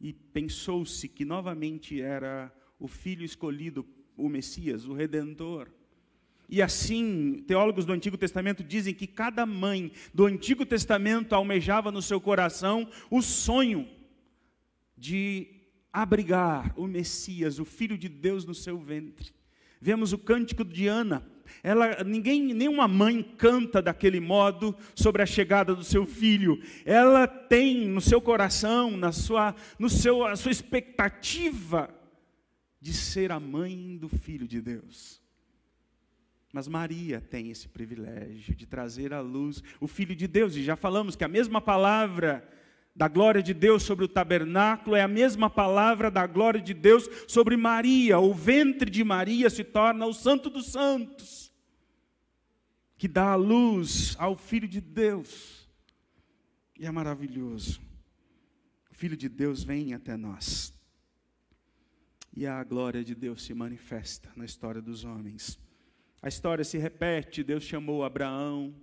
e 0.00 0.10
pensou-se 0.10 1.06
que 1.06 1.22
novamente 1.22 2.00
era 2.00 2.50
o 2.80 2.88
filho 2.88 3.26
escolhido, 3.26 3.86
o 4.16 4.26
Messias, 4.26 4.86
o 4.86 4.94
Redentor. 4.94 5.70
E 6.48 6.62
assim, 6.62 7.44
teólogos 7.46 7.84
do 7.84 7.92
Antigo 7.92 8.16
Testamento 8.16 8.64
dizem 8.64 8.94
que 8.94 9.06
cada 9.06 9.44
mãe 9.44 9.92
do 10.14 10.24
Antigo 10.24 10.64
Testamento 10.64 11.34
almejava 11.34 11.92
no 11.92 12.00
seu 12.00 12.18
coração 12.18 12.88
o 13.10 13.20
sonho 13.20 13.86
de 14.96 15.60
abrigar 15.92 16.72
o 16.74 16.86
Messias, 16.86 17.58
o 17.58 17.66
Filho 17.66 17.98
de 17.98 18.08
Deus 18.08 18.46
no 18.46 18.54
seu 18.54 18.78
ventre. 18.78 19.34
Vemos 19.78 20.10
o 20.14 20.18
cântico 20.18 20.64
de 20.64 20.86
Ana. 20.86 21.22
Ela, 21.62 22.02
ninguém, 22.04 22.54
nenhuma 22.54 22.86
mãe 22.88 23.22
canta 23.22 23.80
daquele 23.80 24.20
modo 24.20 24.76
sobre 24.94 25.22
a 25.22 25.26
chegada 25.26 25.74
do 25.74 25.84
seu 25.84 26.06
filho. 26.06 26.60
Ela 26.84 27.26
tem 27.26 27.88
no 27.88 28.00
seu 28.00 28.20
coração, 28.20 28.96
na 28.96 29.12
sua, 29.12 29.54
no 29.78 29.88
seu, 29.88 30.24
a 30.24 30.36
sua 30.36 30.52
expectativa 30.52 31.94
de 32.80 32.92
ser 32.92 33.32
a 33.32 33.40
mãe 33.40 33.96
do 33.96 34.08
filho 34.08 34.46
de 34.46 34.60
Deus. 34.60 35.20
Mas 36.52 36.68
Maria 36.68 37.20
tem 37.20 37.50
esse 37.50 37.68
privilégio 37.68 38.54
de 38.54 38.64
trazer 38.64 39.12
à 39.12 39.20
luz 39.20 39.62
o 39.80 39.86
filho 39.86 40.16
de 40.16 40.26
Deus, 40.26 40.56
e 40.56 40.62
já 40.62 40.76
falamos 40.76 41.14
que 41.16 41.24
a 41.24 41.28
mesma 41.28 41.60
palavra 41.60 42.48
da 42.96 43.08
glória 43.08 43.42
de 43.42 43.52
Deus 43.52 43.82
sobre 43.82 44.06
o 44.06 44.08
tabernáculo 44.08 44.96
é 44.96 45.02
a 45.02 45.08
mesma 45.08 45.50
palavra 45.50 46.10
da 46.10 46.26
glória 46.26 46.60
de 46.60 46.72
Deus 46.72 47.06
sobre 47.28 47.54
Maria. 47.54 48.18
O 48.18 48.32
ventre 48.32 48.90
de 48.90 49.04
Maria 49.04 49.50
se 49.50 49.62
torna 49.62 50.06
o 50.06 50.14
Santo 50.14 50.48
dos 50.48 50.72
Santos, 50.72 51.52
que 52.96 53.06
dá 53.06 53.32
a 53.32 53.36
luz 53.36 54.16
ao 54.18 54.34
Filho 54.34 54.66
de 54.66 54.80
Deus. 54.80 55.68
E 56.78 56.86
é 56.86 56.90
maravilhoso. 56.90 57.82
O 58.90 58.94
Filho 58.94 59.16
de 59.16 59.28
Deus 59.28 59.62
vem 59.62 59.92
até 59.92 60.16
nós. 60.16 60.72
E 62.34 62.46
a 62.46 62.64
glória 62.64 63.04
de 63.04 63.14
Deus 63.14 63.44
se 63.44 63.52
manifesta 63.52 64.30
na 64.34 64.46
história 64.46 64.80
dos 64.80 65.04
homens. 65.04 65.58
A 66.22 66.28
história 66.28 66.64
se 66.64 66.78
repete: 66.78 67.44
Deus 67.44 67.62
chamou 67.62 68.04
Abraão 68.04 68.74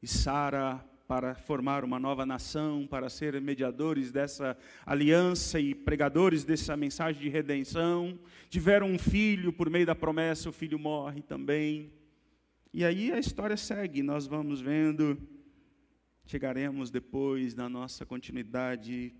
e 0.00 0.06
Sara 0.06 0.84
para 1.14 1.36
formar 1.36 1.84
uma 1.84 2.00
nova 2.00 2.26
nação, 2.26 2.88
para 2.88 3.08
ser 3.08 3.40
mediadores 3.40 4.10
dessa 4.10 4.58
aliança 4.84 5.60
e 5.60 5.72
pregadores 5.72 6.42
dessa 6.42 6.76
mensagem 6.76 7.22
de 7.22 7.28
redenção. 7.28 8.18
Tiveram 8.50 8.88
um 8.88 8.98
filho, 8.98 9.52
por 9.52 9.70
meio 9.70 9.86
da 9.86 9.94
promessa, 9.94 10.48
o 10.48 10.52
filho 10.52 10.76
morre 10.76 11.22
também. 11.22 11.92
E 12.72 12.84
aí 12.84 13.12
a 13.12 13.18
história 13.20 13.56
segue, 13.56 14.02
nós 14.02 14.26
vamos 14.26 14.60
vendo, 14.60 15.16
chegaremos 16.26 16.90
depois 16.90 17.54
na 17.54 17.68
nossa 17.68 18.04
continuidade 18.04 19.14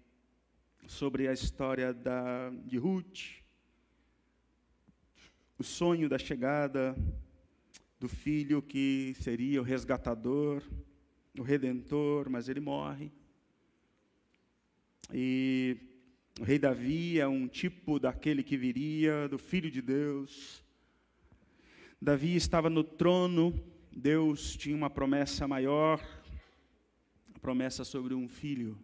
sobre 0.89 1.29
a 1.29 1.33
história 1.33 1.95
da, 1.95 2.51
de 2.67 2.77
Ruth, 2.77 3.37
o 5.57 5.63
sonho 5.63 6.09
da 6.09 6.19
chegada 6.19 6.97
do 8.01 8.09
filho 8.09 8.61
que 8.61 9.15
seria 9.21 9.61
o 9.61 9.65
resgatador 9.65 10.61
o 11.39 11.43
redentor, 11.43 12.31
mas 12.31 12.49
ele 12.49 12.61
morre. 12.61 13.11
E 15.13 15.77
o 16.41 16.45
rei 16.45 16.59
Davi 16.59 17.21
é 17.21 17.27
um 17.27 17.47
tipo 17.47 17.99
daquele 17.99 18.43
que 18.43 18.57
viria, 18.57 19.29
do 19.29 19.39
filho 19.39 19.71
de 19.71 19.83
Deus. 19.83 20.65
Davi 22.01 22.37
estava 22.37 22.69
no 22.69 22.85
trono, 22.85 23.53
Deus 23.91 24.57
tinha 24.57 24.77
uma 24.77 24.91
promessa 24.91 25.47
maior, 25.47 26.01
a 27.35 27.39
promessa 27.39 27.85
sobre 27.85 28.15
um 28.15 28.29
filho. 28.29 28.79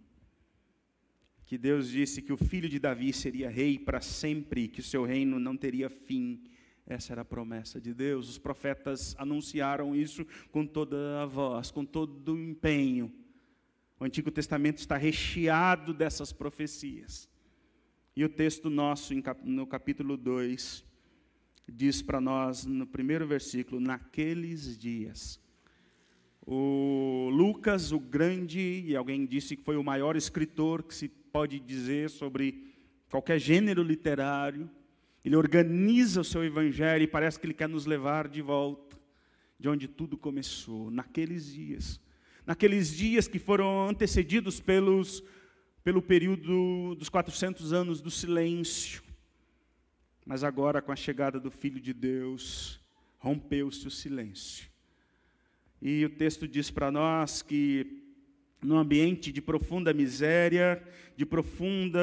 Que 1.45 1.59
Deus 1.59 1.91
disse 1.91 2.23
que 2.23 2.33
o 2.33 2.37
filho 2.37 2.69
de 2.69 2.79
Davi 2.79 3.13
seria 3.13 3.51
rei 3.51 3.79
para 3.79 4.01
sempre, 4.01 4.69
que 4.69 4.81
o 4.81 4.85
seu 4.85 5.05
reino 5.05 5.41
não 5.41 5.57
teria 5.57 5.91
fim. 5.91 6.45
Essa 6.87 7.13
era 7.13 7.23
a 7.23 7.25
promessa 7.25 7.81
de 7.81 7.95
Deus. 7.95 8.29
Os 8.29 8.39
profetas 8.39 9.15
anunciaram 9.19 9.95
isso 9.95 10.27
com 10.51 10.67
toda 10.67 11.23
a 11.23 11.27
voz, 11.27 11.71
com 11.71 11.85
todo 11.85 12.35
o 12.35 12.39
empenho. 12.39 13.13
O 13.99 14.05
Antigo 14.05 14.31
Testamento 14.31 14.79
está 14.79 14.97
recheado 14.97 15.93
dessas 15.93 16.33
profecias. 16.33 17.29
E 18.17 18.25
o 18.25 18.29
texto 18.29 18.69
nosso, 18.69 19.15
no 19.45 19.67
capítulo 19.67 20.17
2, 20.17 20.85
diz 21.69 22.03
para 22.03 22.21
nós, 22.21 22.67
no 22.67 22.87
primeiro 22.87 23.27
versículo, 23.27 23.81
naqueles 23.81 24.77
dias. 24.77 25.41
O 26.45 27.29
Lucas, 27.33 27.93
o 27.93 28.01
grande, 28.01 28.85
e 28.87 28.97
alguém 28.97 29.25
disse 29.25 29.57
que 29.57 29.63
foi 29.63 29.77
o 29.77 29.85
maior 29.85 30.17
escritor 30.17 30.83
que 30.83 30.95
se 30.95 31.09
pode 31.09 31.61
dizer 31.61 32.11
sobre 32.11 32.75
qualquer 33.09 33.39
gênero 33.39 33.83
literário, 33.83 34.69
Ele 35.25 35.37
organiza 35.37 36.21
o 36.21 36.25
seu 36.25 36.45
evangelho 36.45 37.05
e 37.05 37.07
parece 37.07 37.39
que 37.39 37.47
ele 37.47 37.55
quer 37.55 37.69
nos 37.69 37.87
levar 37.87 38.29
de 38.29 38.41
volta 38.41 38.99
de 39.59 39.69
onde 39.69 39.87
tudo 39.87 40.17
começou, 40.17 40.91
naqueles 40.91 41.53
dias. 41.53 42.01
Naqueles 42.47 42.97
dias 42.97 43.29
que 43.29 43.39
foram 43.39 43.89
antecedidos 43.89 44.59
pelos, 44.59 45.23
pelo 45.85 46.01
período 46.01 46.95
dos 46.95 47.11
400 47.11 47.73
anos 47.73 48.01
do 48.01 48.11
silêncio. 48.11 49.03
Mas 50.25 50.43
agora, 50.43 50.81
com 50.81 50.91
a 50.91 50.97
chegada 50.97 51.39
do 51.39 51.51
Filho 51.51 51.79
de 51.79 51.93
Deus, 51.93 52.81
rompeu-se 53.19 53.87
o 53.87 53.91
silêncio. 53.91 54.71
E 55.83 56.07
o 56.07 56.11
texto 56.11 56.49
diz 56.49 56.71
para 56.71 56.91
nós 56.91 57.43
que 57.43 58.00
num 58.63 58.77
ambiente 58.77 59.33
de 59.33 59.41
profunda 59.41 59.93
miséria, 59.93 60.83
de 61.17 61.25
profunda 61.25 62.01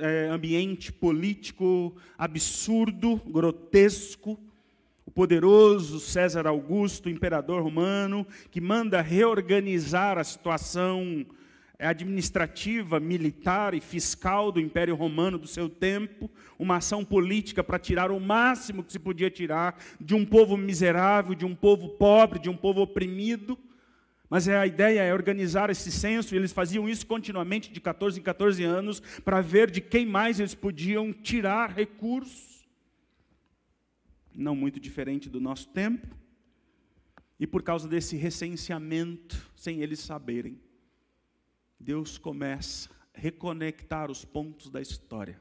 é, 0.00 0.28
ambiente 0.28 0.92
político 0.92 1.94
absurdo, 2.16 3.20
grotesco, 3.26 4.38
o 5.04 5.10
poderoso 5.10 5.98
César 5.98 6.46
Augusto, 6.46 7.08
imperador 7.08 7.62
romano, 7.62 8.26
que 8.50 8.60
manda 8.60 9.00
reorganizar 9.00 10.18
a 10.18 10.24
situação 10.24 11.26
administrativa, 11.78 13.00
militar 13.00 13.74
e 13.74 13.80
fiscal 13.80 14.52
do 14.52 14.60
Império 14.60 14.94
Romano 14.94 15.36
do 15.36 15.48
seu 15.48 15.68
tempo, 15.68 16.30
uma 16.58 16.76
ação 16.76 17.04
política 17.04 17.64
para 17.64 17.78
tirar 17.78 18.10
o 18.10 18.20
máximo 18.20 18.84
que 18.84 18.92
se 18.92 18.98
podia 18.98 19.30
tirar 19.30 19.76
de 20.00 20.14
um 20.14 20.24
povo 20.24 20.56
miserável, 20.56 21.34
de 21.34 21.44
um 21.44 21.54
povo 21.54 21.88
pobre, 21.90 22.38
de 22.38 22.48
um 22.48 22.56
povo 22.56 22.82
oprimido. 22.82 23.58
Mas 24.32 24.48
é, 24.48 24.56
a 24.56 24.66
ideia 24.66 25.02
é 25.02 25.12
organizar 25.12 25.68
esse 25.68 25.92
censo, 25.92 26.34
e 26.34 26.38
eles 26.38 26.52
faziam 26.52 26.88
isso 26.88 27.06
continuamente, 27.06 27.70
de 27.70 27.78
14 27.78 28.18
em 28.18 28.22
14 28.22 28.64
anos, 28.64 29.00
para 29.22 29.42
ver 29.42 29.70
de 29.70 29.82
quem 29.82 30.06
mais 30.06 30.40
eles 30.40 30.54
podiam 30.54 31.12
tirar 31.12 31.70
recursos. 31.70 32.66
Não 34.34 34.56
muito 34.56 34.80
diferente 34.80 35.28
do 35.28 35.38
nosso 35.38 35.68
tempo. 35.68 36.16
E 37.38 37.46
por 37.46 37.62
causa 37.62 37.86
desse 37.86 38.16
recenseamento, 38.16 39.52
sem 39.54 39.82
eles 39.82 40.00
saberem, 40.00 40.58
Deus 41.78 42.16
começa 42.16 42.88
a 43.14 43.20
reconectar 43.20 44.10
os 44.10 44.24
pontos 44.24 44.70
da 44.70 44.80
história. 44.80 45.38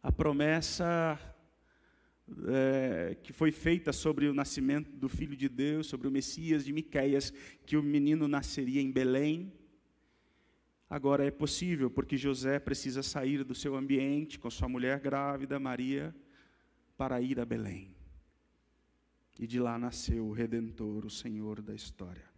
A 0.00 0.12
promessa 0.12 1.18
é, 2.46 3.16
que 3.22 3.32
foi 3.32 3.52
feita 3.52 3.92
sobre 3.92 4.26
o 4.28 4.34
nascimento 4.34 4.90
do 4.90 5.08
Filho 5.08 5.36
de 5.36 5.48
Deus, 5.48 5.86
sobre 5.86 6.08
o 6.08 6.10
Messias 6.10 6.64
de 6.64 6.72
Miqueias, 6.72 7.32
que 7.66 7.76
o 7.76 7.82
menino 7.82 8.26
nasceria 8.26 8.80
em 8.80 8.90
Belém. 8.90 9.52
Agora 10.88 11.24
é 11.24 11.30
possível, 11.30 11.90
porque 11.90 12.16
José 12.16 12.58
precisa 12.58 13.02
sair 13.02 13.44
do 13.44 13.54
seu 13.54 13.74
ambiente 13.74 14.38
com 14.38 14.50
sua 14.50 14.68
mulher 14.68 15.00
grávida, 15.00 15.58
Maria, 15.58 16.14
para 16.96 17.20
ir 17.20 17.40
a 17.40 17.44
Belém. 17.44 17.94
E 19.38 19.46
de 19.46 19.58
lá 19.58 19.78
nasceu 19.78 20.26
o 20.26 20.32
Redentor, 20.32 21.04
o 21.04 21.10
Senhor 21.10 21.60
da 21.60 21.74
história. 21.74 22.33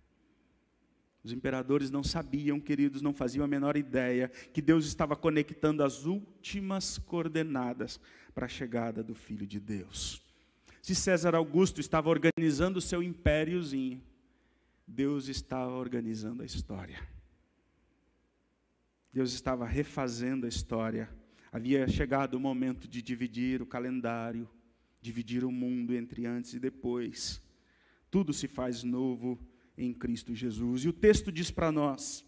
Os 1.26 1.32
imperadores 1.32 1.90
não 1.90 2.04
sabiam, 2.04 2.60
queridos, 2.60 3.02
não 3.02 3.12
faziam 3.12 3.44
a 3.44 3.48
menor 3.48 3.76
ideia 3.76 4.28
que 4.52 4.62
Deus 4.62 4.86
estava 4.86 5.16
conectando 5.16 5.82
as 5.82 6.04
últimas 6.04 6.98
coordenadas 6.98 7.98
para 8.32 8.46
a 8.46 8.48
chegada 8.48 9.02
do 9.02 9.12
Filho 9.12 9.44
de 9.44 9.58
Deus. 9.58 10.22
Se 10.80 10.94
César 10.94 11.34
Augusto 11.34 11.80
estava 11.80 12.08
organizando 12.10 12.78
o 12.78 12.80
seu 12.80 13.02
impériozinho, 13.02 14.00
Deus 14.86 15.26
estava 15.26 15.72
organizando 15.72 16.44
a 16.44 16.46
história. 16.46 17.02
Deus 19.12 19.32
estava 19.32 19.66
refazendo 19.66 20.46
a 20.46 20.48
história. 20.48 21.10
Havia 21.50 21.88
chegado 21.88 22.34
o 22.34 22.40
momento 22.40 22.86
de 22.86 23.02
dividir 23.02 23.60
o 23.60 23.66
calendário, 23.66 24.48
dividir 25.00 25.42
o 25.42 25.50
mundo 25.50 25.92
entre 25.92 26.24
antes 26.24 26.54
e 26.54 26.60
depois. 26.60 27.42
Tudo 28.12 28.32
se 28.32 28.46
faz 28.46 28.84
novo 28.84 29.36
em 29.76 29.92
Cristo 29.92 30.34
Jesus. 30.34 30.84
E 30.84 30.88
o 30.88 30.92
texto 30.92 31.30
diz 31.30 31.50
para 31.50 31.70
nós 31.70 32.24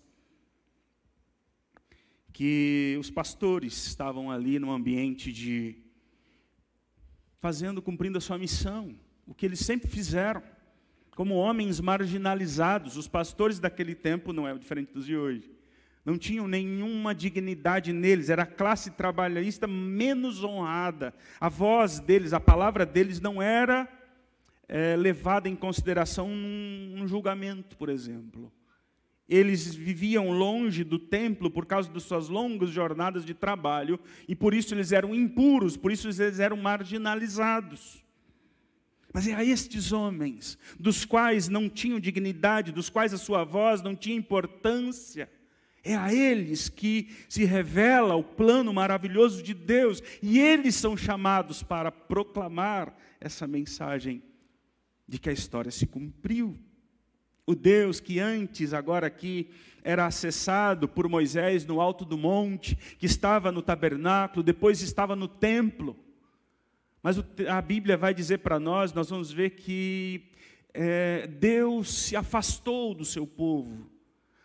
que 2.33 2.97
os 3.01 3.11
pastores 3.11 3.87
estavam 3.87 4.31
ali 4.31 4.59
num 4.59 4.71
ambiente 4.71 5.33
de 5.33 5.77
fazendo, 7.41 7.81
cumprindo 7.81 8.19
a 8.19 8.21
sua 8.21 8.39
missão, 8.39 8.95
o 9.27 9.35
que 9.35 9.47
eles 9.47 9.61
sempre 9.61 9.89
fizeram, 9.89 10.43
como 11.15 11.35
homens 11.35 11.81
marginalizados. 11.81 12.97
Os 12.97 13.09
pastores 13.09 13.59
daquele 13.59 13.95
tempo 13.95 14.33
não 14.33 14.47
é 14.47 14.57
diferente 14.57 14.93
dos 14.93 15.07
de 15.07 15.17
hoje. 15.17 15.51
Não 16.05 16.17
tinham 16.17 16.49
nenhuma 16.49 17.15
dignidade 17.15 17.93
neles, 17.93 18.31
era 18.31 18.45
a 18.45 18.47
classe 18.47 18.93
trabalhista 18.93 19.67
menos 19.67 20.43
honrada. 20.43 21.15
A 21.41 21.49
voz 21.49 22.01
deles, 22.01 22.33
a 22.33 22.41
palavra 22.41 22.87
deles 22.87 23.21
não 23.21 23.43
era 23.43 23.89
é, 24.69 24.95
levada 24.97 25.49
em 25.49 25.57
consideração 25.57 26.29
num, 26.29 27.09
julgamento, 27.09 27.77
por 27.77 27.89
exemplo. 27.89 28.53
Eles 29.27 29.75
viviam 29.75 30.31
longe 30.31 30.85
do 30.85 30.99
templo 30.99 31.51
por 31.51 31.67
causa 31.67 31.91
de 31.91 32.01
suas 32.01 32.29
longas 32.29 32.71
jornadas 32.71 33.25
de 33.25 33.35
trabalho 33.35 33.99
e 34.27 34.35
por 34.35 34.55
isso 34.55 34.75
eles 34.75 34.93
eram 34.93 35.15
impuros, 35.15 35.77
por 35.77 35.91
isso 35.91 36.09
eles 36.09 36.39
eram 36.39 36.57
marginalizados. 36.57 38.05
Mas 39.13 39.27
é 39.27 39.35
a 39.35 39.43
estes 39.43 39.91
homens, 39.91 40.59
dos 40.79 41.05
quais 41.05 41.49
não 41.49 41.69
tinham 41.69 41.99
dignidade, 41.99 42.73
dos 42.73 42.91
quais 42.91 43.15
a 43.15 43.19
sua 43.19 43.43
voz 43.43 43.83
não 43.83 43.97
tinha 43.97 44.17
importância, 44.17 45.31
é 45.83 45.97
a 45.97 46.13
eles 46.13 46.69
que 46.69 47.09
se 47.29 47.45
revela 47.45 48.15
o 48.17 48.23
plano 48.23 48.73
maravilhoso 48.73 49.43
de 49.43 49.55
Deus, 49.55 50.03
e 50.23 50.39
eles 50.39 50.75
são 50.75 50.95
chamados 50.97 51.63
para 51.63 51.91
proclamar 51.91 52.95
essa 53.19 53.47
mensagem 53.47 54.23
de 55.09 55.19
que 55.19 55.31
a 55.31 55.33
história 55.33 55.71
se 55.71 55.87
cumpriu. 55.87 56.59
O 57.47 57.55
Deus 57.55 57.99
que 57.99 58.21
antes, 58.21 58.75
agora 58.75 59.07
aqui, 59.07 59.49
era 59.83 60.05
acessado 60.05 60.87
por 60.87 61.09
Moisés 61.09 61.65
no 61.65 61.81
alto 61.81 62.05
do 62.05 62.19
monte, 62.19 62.77
que 62.99 63.07
estava 63.07 63.51
no 63.51 63.63
tabernáculo, 63.63 64.43
depois 64.43 64.83
estava 64.83 65.17
no 65.17 65.27
templo. 65.27 65.97
Mas 67.03 67.17
a 67.49 67.63
Bíblia 67.63 67.97
vai 67.97 68.13
dizer 68.13 68.39
para 68.39 68.61
nós, 68.61 68.93
nós 68.93 69.09
vamos 69.09 69.33
ver 69.33 69.51
que 69.51 70.31
é, 70.75 71.27
Deus 71.27 71.91
se 71.91 72.17
afastou 72.17 72.95
do 72.95 73.05
seu 73.05 73.27
povo. 73.27 73.91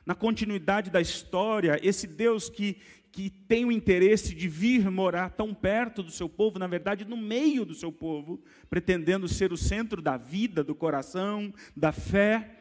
Na 0.06 0.16
continuidade 0.16 0.90
da 0.90 1.02
história, 1.02 1.80
esse 1.82 2.08
Deus 2.08 2.50
que, 2.50 2.78
que 3.14 3.30
tem 3.30 3.64
o 3.64 3.72
interesse 3.72 4.34
de 4.34 4.48
vir 4.48 4.90
morar 4.90 5.30
tão 5.30 5.54
perto 5.54 6.02
do 6.02 6.10
seu 6.10 6.28
povo, 6.28 6.58
na 6.58 6.66
verdade, 6.66 7.06
no 7.06 7.16
meio 7.16 7.64
do 7.64 7.76
seu 7.76 7.92
povo, 7.92 8.42
pretendendo 8.72 9.28
ser 9.28 9.54
o 9.54 9.58
centro 9.58 10.02
da 10.02 10.18
vida, 10.18 10.64
do 10.64 10.74
coração, 10.74 11.54
da 11.78 11.92
fé. 11.92 12.58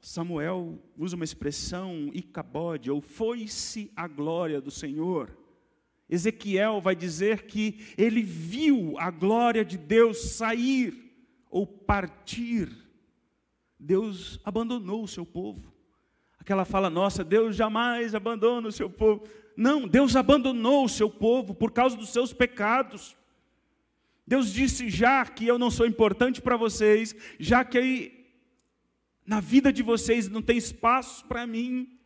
Samuel 0.00 0.82
usa 0.96 1.14
uma 1.14 1.26
expressão, 1.26 2.10
icabode, 2.14 2.90
ou 2.90 3.02
foi-se 3.02 3.92
a 3.94 4.08
glória 4.08 4.62
do 4.62 4.70
Senhor. 4.70 5.36
Ezequiel 6.08 6.80
vai 6.80 6.96
dizer 6.96 7.42
que 7.42 7.84
ele 7.98 8.22
viu 8.22 8.94
a 8.98 9.10
glória 9.10 9.62
de 9.62 9.76
Deus 9.76 10.30
sair 10.30 11.12
ou 11.50 11.66
partir. 11.66 12.70
Deus 13.78 14.40
abandonou 14.42 15.02
o 15.02 15.08
seu 15.08 15.26
povo 15.26 15.75
aquela 16.46 16.64
fala 16.64 16.88
nossa, 16.88 17.24
Deus 17.24 17.56
jamais 17.56 18.14
abandona 18.14 18.68
o 18.68 18.72
seu 18.72 18.88
povo. 18.88 19.26
Não, 19.56 19.88
Deus 19.88 20.14
abandonou 20.14 20.84
o 20.84 20.88
seu 20.88 21.10
povo 21.10 21.52
por 21.52 21.72
causa 21.72 21.96
dos 21.96 22.10
seus 22.10 22.32
pecados. 22.32 23.16
Deus 24.24 24.52
disse: 24.52 24.88
já 24.88 25.26
que 25.26 25.44
eu 25.44 25.58
não 25.58 25.72
sou 25.72 25.88
importante 25.88 26.40
para 26.40 26.56
vocês, 26.56 27.16
já 27.40 27.64
que 27.64 27.76
aí, 27.76 28.26
na 29.26 29.40
vida 29.40 29.72
de 29.72 29.82
vocês 29.82 30.28
não 30.28 30.40
tem 30.40 30.56
espaço 30.56 31.24
para 31.24 31.48
mim, 31.48 31.98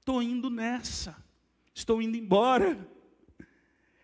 estou 0.00 0.20
indo 0.20 0.50
nessa, 0.50 1.16
estou 1.72 2.02
indo 2.02 2.16
embora. 2.16 2.76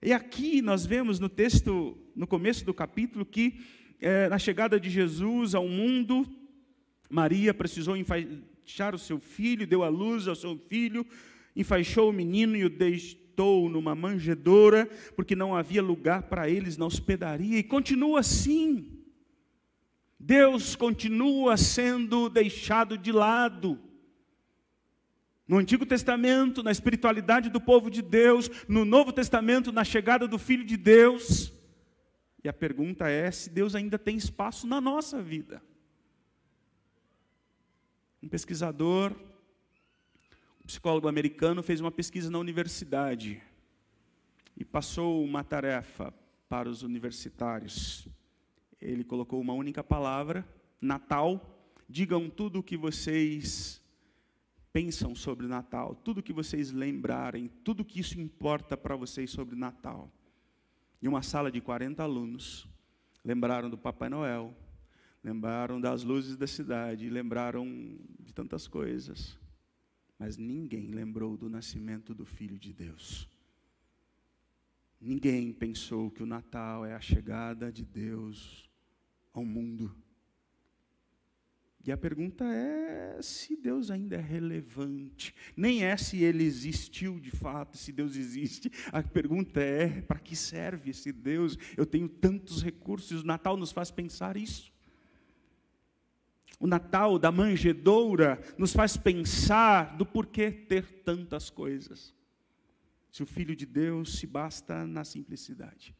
E 0.00 0.12
aqui 0.12 0.62
nós 0.62 0.86
vemos 0.86 1.18
no 1.18 1.28
texto, 1.28 1.98
no 2.14 2.28
começo 2.28 2.64
do 2.64 2.72
capítulo, 2.72 3.26
que 3.26 3.58
é, 4.00 4.28
na 4.28 4.38
chegada 4.38 4.78
de 4.78 4.88
Jesus 4.88 5.52
ao 5.52 5.66
mundo, 5.66 6.24
Maria 7.08 7.54
precisou 7.54 7.96
enfaixar 7.96 8.94
o 8.94 8.98
seu 8.98 9.18
filho, 9.18 9.66
deu 9.66 9.82
à 9.82 9.88
luz 9.88 10.26
ao 10.26 10.34
seu 10.34 10.56
filho, 10.56 11.06
enfaixou 11.54 12.10
o 12.10 12.12
menino 12.12 12.56
e 12.56 12.64
o 12.64 12.70
deitou 12.70 13.68
numa 13.68 13.94
manjedoura, 13.94 14.86
porque 15.14 15.36
não 15.36 15.54
havia 15.54 15.82
lugar 15.82 16.24
para 16.24 16.48
eles 16.48 16.76
na 16.76 16.86
hospedaria, 16.86 17.58
e 17.58 17.62
continua 17.62 18.20
assim. 18.20 18.92
Deus 20.18 20.74
continua 20.74 21.56
sendo 21.56 22.28
deixado 22.28 22.96
de 22.96 23.12
lado. 23.12 23.78
No 25.46 25.58
Antigo 25.58 25.86
Testamento, 25.86 26.62
na 26.62 26.72
espiritualidade 26.72 27.48
do 27.48 27.60
povo 27.60 27.88
de 27.88 28.02
Deus, 28.02 28.50
no 28.66 28.84
Novo 28.84 29.12
Testamento, 29.12 29.70
na 29.70 29.84
chegada 29.84 30.26
do 30.26 30.38
Filho 30.38 30.64
de 30.64 30.76
Deus. 30.76 31.52
E 32.42 32.48
a 32.48 32.52
pergunta 32.52 33.08
é 33.08 33.30
se 33.30 33.48
Deus 33.50 33.74
ainda 33.74 33.98
tem 33.98 34.16
espaço 34.16 34.66
na 34.66 34.80
nossa 34.80 35.22
vida. 35.22 35.62
Um 38.26 38.28
pesquisador, 38.28 39.14
um 40.60 40.66
psicólogo 40.66 41.06
americano, 41.06 41.62
fez 41.62 41.80
uma 41.80 41.92
pesquisa 41.92 42.28
na 42.28 42.40
universidade. 42.40 43.40
e 44.56 44.64
passou 44.64 45.24
uma 45.24 45.44
tarefa 45.44 46.12
para 46.48 46.68
os 46.68 46.82
universitários. 46.82 48.08
Ele 48.80 49.04
colocou 49.04 49.40
uma 49.40 49.52
única 49.52 49.84
palavra, 49.84 50.44
Natal. 50.80 51.40
Digam 51.88 52.28
tudo 52.28 52.58
o 52.58 52.62
que 52.64 52.76
vocês 52.76 53.80
pensam 54.72 55.14
sobre 55.14 55.46
Natal, 55.46 55.94
tudo 55.94 56.18
o 56.18 56.22
que 56.22 56.32
vocês 56.32 56.72
lembrarem, 56.72 57.48
tudo 57.62 57.84
que 57.84 58.00
isso 58.00 58.20
importa 58.20 58.76
para 58.76 58.96
vocês 58.96 59.30
sobre 59.30 59.54
Natal. 59.54 60.10
E 61.00 61.06
uma 61.06 61.22
sala 61.22 61.48
de 61.48 61.60
40 61.60 62.02
alunos 62.02 62.66
lembraram 63.24 63.70
do 63.70 63.78
Papai 63.78 64.08
Noel, 64.08 64.52
lembraram 65.26 65.80
das 65.80 66.04
luzes 66.04 66.36
da 66.36 66.46
cidade, 66.46 67.10
lembraram 67.10 67.98
de 68.20 68.32
tantas 68.32 68.68
coisas. 68.68 69.36
Mas 70.16 70.36
ninguém 70.36 70.92
lembrou 70.92 71.36
do 71.36 71.50
nascimento 71.50 72.14
do 72.14 72.24
Filho 72.24 72.56
de 72.56 72.72
Deus. 72.72 73.28
Ninguém 75.00 75.52
pensou 75.52 76.12
que 76.12 76.22
o 76.22 76.26
Natal 76.26 76.86
é 76.86 76.94
a 76.94 77.00
chegada 77.00 77.72
de 77.72 77.84
Deus 77.84 78.70
ao 79.32 79.44
mundo. 79.44 79.92
E 81.84 81.90
a 81.90 81.96
pergunta 81.96 82.44
é 82.44 83.20
se 83.20 83.56
Deus 83.56 83.90
ainda 83.90 84.14
é 84.14 84.20
relevante. 84.20 85.34
Nem 85.56 85.82
é 85.82 85.96
se 85.96 86.22
ele 86.22 86.44
existiu 86.44 87.18
de 87.18 87.32
fato, 87.32 87.76
se 87.76 87.90
Deus 87.90 88.14
existe. 88.14 88.70
A 88.92 89.02
pergunta 89.02 89.60
é 89.60 90.02
para 90.02 90.20
que 90.20 90.36
serve 90.36 90.90
esse 90.90 91.10
Deus? 91.12 91.58
Eu 91.76 91.84
tenho 91.84 92.08
tantos 92.08 92.62
recursos. 92.62 93.22
O 93.22 93.26
Natal 93.26 93.56
nos 93.56 93.72
faz 93.72 93.90
pensar 93.90 94.36
isso. 94.36 94.75
O 96.58 96.66
Natal 96.66 97.18
da 97.18 97.30
manjedoura 97.30 98.40
nos 98.56 98.72
faz 98.72 98.96
pensar 98.96 99.96
do 99.96 100.06
porquê 100.06 100.50
ter 100.50 101.02
tantas 101.02 101.50
coisas. 101.50 102.14
Se 103.10 103.22
o 103.22 103.26
Filho 103.26 103.54
de 103.54 103.66
Deus 103.66 104.18
se 104.18 104.26
basta 104.26 104.86
na 104.86 105.04
simplicidade. 105.04 105.94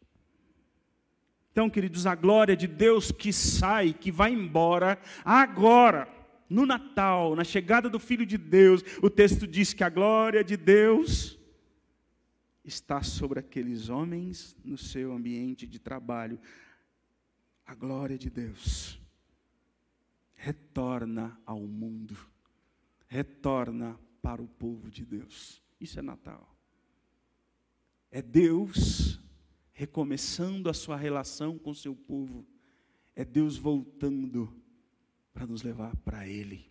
Então, 1.52 1.70
queridos, 1.70 2.06
a 2.06 2.14
glória 2.14 2.56
de 2.56 2.66
Deus 2.66 3.10
que 3.10 3.32
sai, 3.32 3.92
que 3.92 4.10
vai 4.10 4.32
embora, 4.32 4.98
agora, 5.24 6.08
no 6.48 6.66
Natal, 6.66 7.34
na 7.34 7.44
chegada 7.44 7.88
do 7.88 7.98
Filho 7.98 8.26
de 8.26 8.36
Deus, 8.36 8.82
o 9.02 9.08
texto 9.08 9.46
diz 9.46 9.72
que 9.72 9.82
a 9.82 9.88
glória 9.88 10.44
de 10.44 10.56
Deus 10.56 11.38
está 12.64 13.02
sobre 13.02 13.40
aqueles 13.40 13.88
homens 13.88 14.56
no 14.64 14.76
seu 14.76 15.12
ambiente 15.12 15.66
de 15.66 15.78
trabalho. 15.78 16.38
A 17.64 17.74
glória 17.74 18.18
de 18.18 18.28
Deus 18.28 19.00
retorna 20.46 21.36
ao 21.44 21.58
mundo, 21.58 22.16
retorna 23.08 23.98
para 24.22 24.40
o 24.40 24.46
povo 24.46 24.88
de 24.88 25.04
Deus. 25.04 25.60
Isso 25.80 25.98
é 25.98 26.02
Natal. 26.02 26.56
É 28.12 28.22
Deus 28.22 29.20
recomeçando 29.72 30.70
a 30.70 30.72
sua 30.72 30.96
relação 30.96 31.58
com 31.58 31.70
o 31.70 31.74
seu 31.74 31.96
povo. 31.96 32.46
É 33.16 33.24
Deus 33.24 33.56
voltando 33.56 34.56
para 35.34 35.48
nos 35.48 35.64
levar 35.64 35.96
para 35.96 36.28
Ele. 36.28 36.70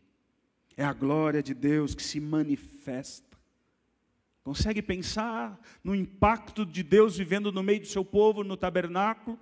É 0.77 0.85
a 0.85 0.93
glória 0.93 1.43
de 1.43 1.53
Deus 1.53 1.93
que 1.93 2.03
se 2.03 2.21
manifesta. 2.21 3.37
Consegue 4.41 4.81
pensar 4.81 5.59
no 5.83 5.93
impacto 5.93 6.65
de 6.65 6.81
Deus 6.81 7.17
vivendo 7.17 7.51
no 7.51 7.61
meio 7.61 7.81
do 7.81 7.87
seu 7.87 8.05
povo, 8.05 8.41
no 8.41 8.55
tabernáculo? 8.55 9.37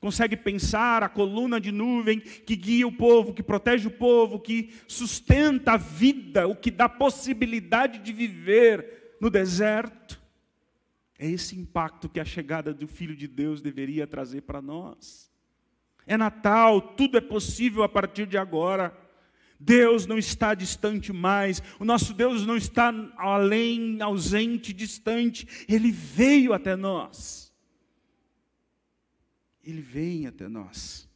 Consegue 0.00 0.36
pensar 0.36 1.02
a 1.02 1.08
coluna 1.08 1.60
de 1.60 1.72
nuvem 1.72 2.20
que 2.20 2.54
guia 2.54 2.86
o 2.86 2.92
povo, 2.92 3.34
que 3.34 3.42
protege 3.42 3.88
o 3.88 3.90
povo, 3.90 4.38
que 4.38 4.72
sustenta 4.86 5.72
a 5.72 5.76
vida, 5.76 6.46
o 6.46 6.54
que 6.54 6.70
dá 6.70 6.88
possibilidade 6.88 7.98
de 7.98 8.12
viver 8.12 9.16
no 9.20 9.28
deserto? 9.28 10.20
É 11.18 11.28
esse 11.28 11.58
impacto 11.58 12.08
que 12.08 12.20
a 12.20 12.24
chegada 12.24 12.72
do 12.72 12.86
Filho 12.86 13.16
de 13.16 13.26
Deus 13.26 13.60
deveria 13.60 14.06
trazer 14.06 14.42
para 14.42 14.62
nós. 14.62 15.28
É 16.06 16.16
Natal, 16.16 16.80
tudo 16.80 17.18
é 17.18 17.20
possível 17.20 17.82
a 17.82 17.88
partir 17.88 18.26
de 18.26 18.38
agora. 18.38 18.96
Deus 19.58 20.06
não 20.06 20.16
está 20.16 20.54
distante 20.54 21.12
mais, 21.12 21.60
o 21.80 21.84
nosso 21.84 22.14
Deus 22.14 22.46
não 22.46 22.56
está 22.56 22.94
além, 23.16 24.00
ausente, 24.00 24.72
distante, 24.72 25.66
Ele 25.68 25.90
veio 25.90 26.52
até 26.52 26.76
nós. 26.76 27.47
Ele 29.70 29.82
vem 29.82 30.26
até 30.26 30.48
nós. 30.48 31.08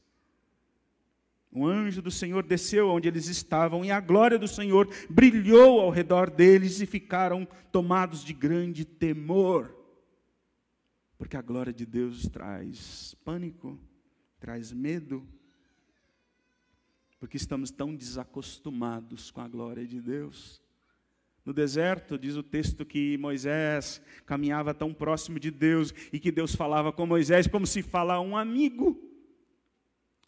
O 1.51 1.67
anjo 1.67 2.01
do 2.01 2.11
Senhor 2.11 2.43
desceu 2.43 2.89
onde 2.89 3.09
eles 3.09 3.27
estavam, 3.27 3.85
e 3.85 3.91
a 3.91 4.01
glória 4.01 4.39
do 4.39 4.49
Senhor 4.49 4.89
brilhou 5.09 5.81
ao 5.81 5.91
redor 5.91 6.31
deles 6.31 6.81
e 6.81 6.87
ficaram 6.87 7.47
tomados 7.71 8.25
de 8.25 8.33
grande 8.33 8.85
temor. 8.85 9.75
Porque 11.19 11.37
a 11.37 11.43
glória 11.43 11.73
de 11.73 11.85
Deus 11.85 12.29
traz 12.29 13.15
pânico, 13.25 13.79
traz 14.41 14.73
medo. 14.73 15.27
Porque 17.21 17.37
estamos 17.37 17.71
tão 17.71 17.95
desacostumados 17.95 19.31
com 19.31 19.43
a 19.43 19.49
glória 19.49 19.87
de 19.87 20.01
Deus. 20.01 20.62
No 21.45 21.53
deserto, 21.53 22.17
diz 22.17 22.37
o 22.37 22.43
texto 22.43 22.87
que 22.87 23.19
Moisés 23.19 24.01
caminhava 24.25 24.73
tão 24.73 24.95
próximo 24.95 25.41
de 25.41 25.51
Deus 25.51 25.93
e 26.13 26.21
que 26.21 26.31
Deus 26.31 26.55
falava 26.55 26.93
com 26.93 27.05
Moisés 27.05 27.49
como 27.49 27.67
se 27.67 27.83
fala 27.83 28.15
a 28.15 28.21
um 28.21 28.37
amigo. 28.37 29.01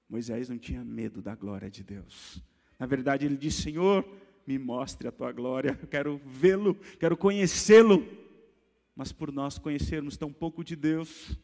Moisés 0.09 0.48
não 0.48 0.59
tinha 0.59 0.85
medo 0.85 1.22
da 1.22 1.35
glória 1.35 1.70
de 1.70 1.85
Deus. 1.85 2.42
Na 2.79 2.87
verdade, 2.87 3.27
ele 3.27 3.37
disse: 3.37 3.62
Senhor, 3.62 4.05
me 4.46 4.59
mostre 4.59 5.07
a 5.07 5.12
tua 5.12 5.31
glória, 5.31 5.79
eu 5.81 5.88
quero 5.88 6.20
vê-lo, 6.24 6.74
quero 6.98 7.16
conhecê-lo. 7.16 8.07
Mas 8.94 9.12
por 9.12 9.33
nós 9.33 9.59
conhecermos 9.59 10.16
tão 10.16 10.33
pouco 10.33 10.62
de 10.62 10.77
Deus, 10.77 11.37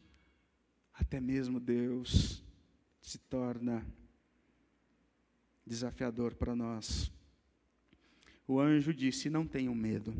até 0.93 1.19
mesmo 1.19 1.59
Deus 1.59 2.43
se 3.01 3.17
torna 3.17 3.85
desafiador 5.65 6.35
para 6.35 6.55
nós. 6.55 7.11
O 8.51 8.59
anjo 8.59 8.93
disse: 8.93 9.29
Não 9.29 9.47
tenham 9.47 9.73
medo, 9.73 10.13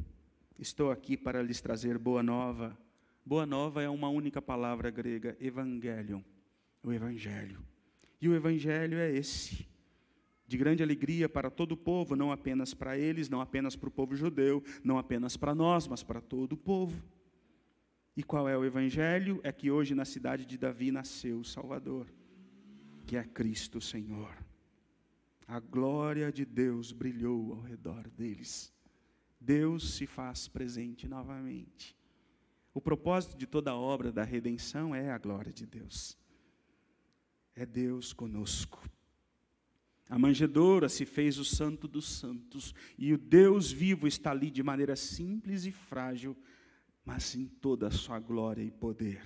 estou 0.58 0.90
aqui 0.90 1.18
para 1.18 1.44
lhes 1.44 1.60
trazer 1.60 1.98
boa 1.98 2.24
nova. 2.24 2.78
Boa 3.26 3.46
nova 3.46 3.84
é 3.84 3.90
uma 3.90 4.08
única 4.08 4.42
palavra 4.42 4.90
grega, 4.90 5.36
evangelion, 5.38 6.22
o 6.82 6.94
evangelho. 6.94 7.60
E 8.22 8.30
o 8.30 8.34
evangelho 8.34 8.98
é 8.98 9.12
esse, 9.12 9.68
de 10.48 10.58
grande 10.58 10.82
alegria 10.82 11.28
para 11.28 11.50
todo 11.50 11.74
o 11.74 11.78
povo, 11.78 12.16
não 12.16 12.32
apenas 12.32 12.74
para 12.74 12.98
eles, 12.98 13.28
não 13.28 13.42
apenas 13.42 13.76
para 13.76 13.90
o 13.90 13.92
povo 13.92 14.16
judeu, 14.16 14.64
não 14.82 14.98
apenas 14.98 15.36
para 15.36 15.54
nós, 15.54 15.86
mas 15.86 16.02
para 16.02 16.22
todo 16.22 16.54
o 16.54 16.58
povo. 16.58 17.04
E 18.16 18.24
qual 18.24 18.48
é 18.48 18.58
o 18.58 18.64
evangelho? 18.64 19.42
É 19.44 19.52
que 19.52 19.70
hoje 19.70 19.94
na 19.94 20.06
cidade 20.06 20.46
de 20.46 20.58
Davi 20.58 20.90
nasceu 20.90 21.40
o 21.40 21.44
Salvador, 21.44 22.08
que 23.06 23.18
é 23.18 23.26
Cristo 23.26 23.82
Senhor. 23.82 24.34
A 25.52 25.60
glória 25.60 26.32
de 26.32 26.46
Deus 26.46 26.94
brilhou 26.94 27.52
ao 27.52 27.60
redor 27.60 28.08
deles. 28.10 28.74
Deus 29.38 29.96
se 29.96 30.08
faz 30.08 30.48
presente 30.48 31.10
novamente. 31.10 31.94
O 32.74 32.80
propósito 32.80 33.36
de 33.36 33.46
toda 33.46 33.72
a 33.72 33.76
obra 33.76 34.14
da 34.14 34.24
redenção 34.24 34.96
é 34.96 35.12
a 35.12 35.18
glória 35.18 35.52
de 35.52 35.66
Deus. 35.66 36.18
É 37.54 37.66
Deus 37.66 38.14
conosco. 38.14 38.82
A 40.10 40.18
manjedoura 40.18 40.88
se 40.88 41.06
fez 41.06 41.38
o 41.38 41.44
santo 41.44 41.86
dos 41.86 42.08
santos, 42.08 42.74
e 42.98 43.12
o 43.12 43.18
Deus 43.18 43.74
vivo 43.74 44.08
está 44.08 44.32
ali 44.32 44.50
de 44.50 44.64
maneira 44.64 44.96
simples 44.96 45.66
e 45.66 45.72
frágil 45.74 46.34
mas 47.04 47.36
em 47.36 47.46
toda 47.46 47.88
a 47.88 47.92
sua 47.92 48.20
glória 48.20 48.64
e 48.64 48.72
poder. 48.72 49.22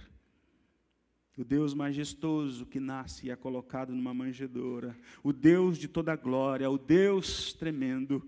O 1.38 1.44
Deus 1.44 1.74
majestoso 1.74 2.66
que 2.66 2.80
nasce 2.80 3.28
e 3.28 3.30
é 3.30 3.36
colocado 3.36 3.94
numa 3.94 4.14
manjedoura, 4.14 4.98
o 5.22 5.34
Deus 5.34 5.78
de 5.78 5.88
toda 5.88 6.16
glória, 6.16 6.70
o 6.70 6.78
Deus 6.78 7.54
tremendo, 7.54 8.26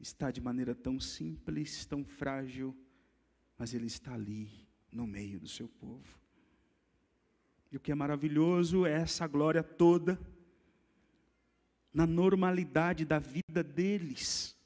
está 0.00 0.30
de 0.30 0.40
maneira 0.40 0.74
tão 0.74 0.98
simples, 0.98 1.86
tão 1.86 2.04
frágil, 2.04 2.76
mas 3.56 3.72
Ele 3.72 3.86
está 3.86 4.14
ali, 4.14 4.48
no 4.92 5.06
meio 5.06 5.38
do 5.38 5.48
seu 5.48 5.68
povo. 5.68 6.18
E 7.70 7.76
o 7.76 7.80
que 7.80 7.92
é 7.92 7.94
maravilhoso 7.94 8.86
é 8.86 8.92
essa 8.92 9.26
glória 9.26 9.62
toda, 9.62 10.18
na 11.92 12.06
normalidade 12.06 13.04
da 13.04 13.18
vida 13.18 13.62
deles. 13.62 14.56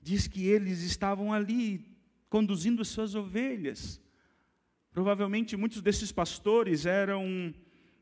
Diz 0.00 0.26
que 0.26 0.46
eles 0.46 0.82
estavam 0.82 1.32
ali, 1.32 1.84
conduzindo 2.28 2.84
suas 2.84 3.14
ovelhas. 3.14 4.00
Provavelmente 4.92 5.56
muitos 5.56 5.80
desses 5.80 6.10
pastores 6.10 6.84
eram, 6.84 7.54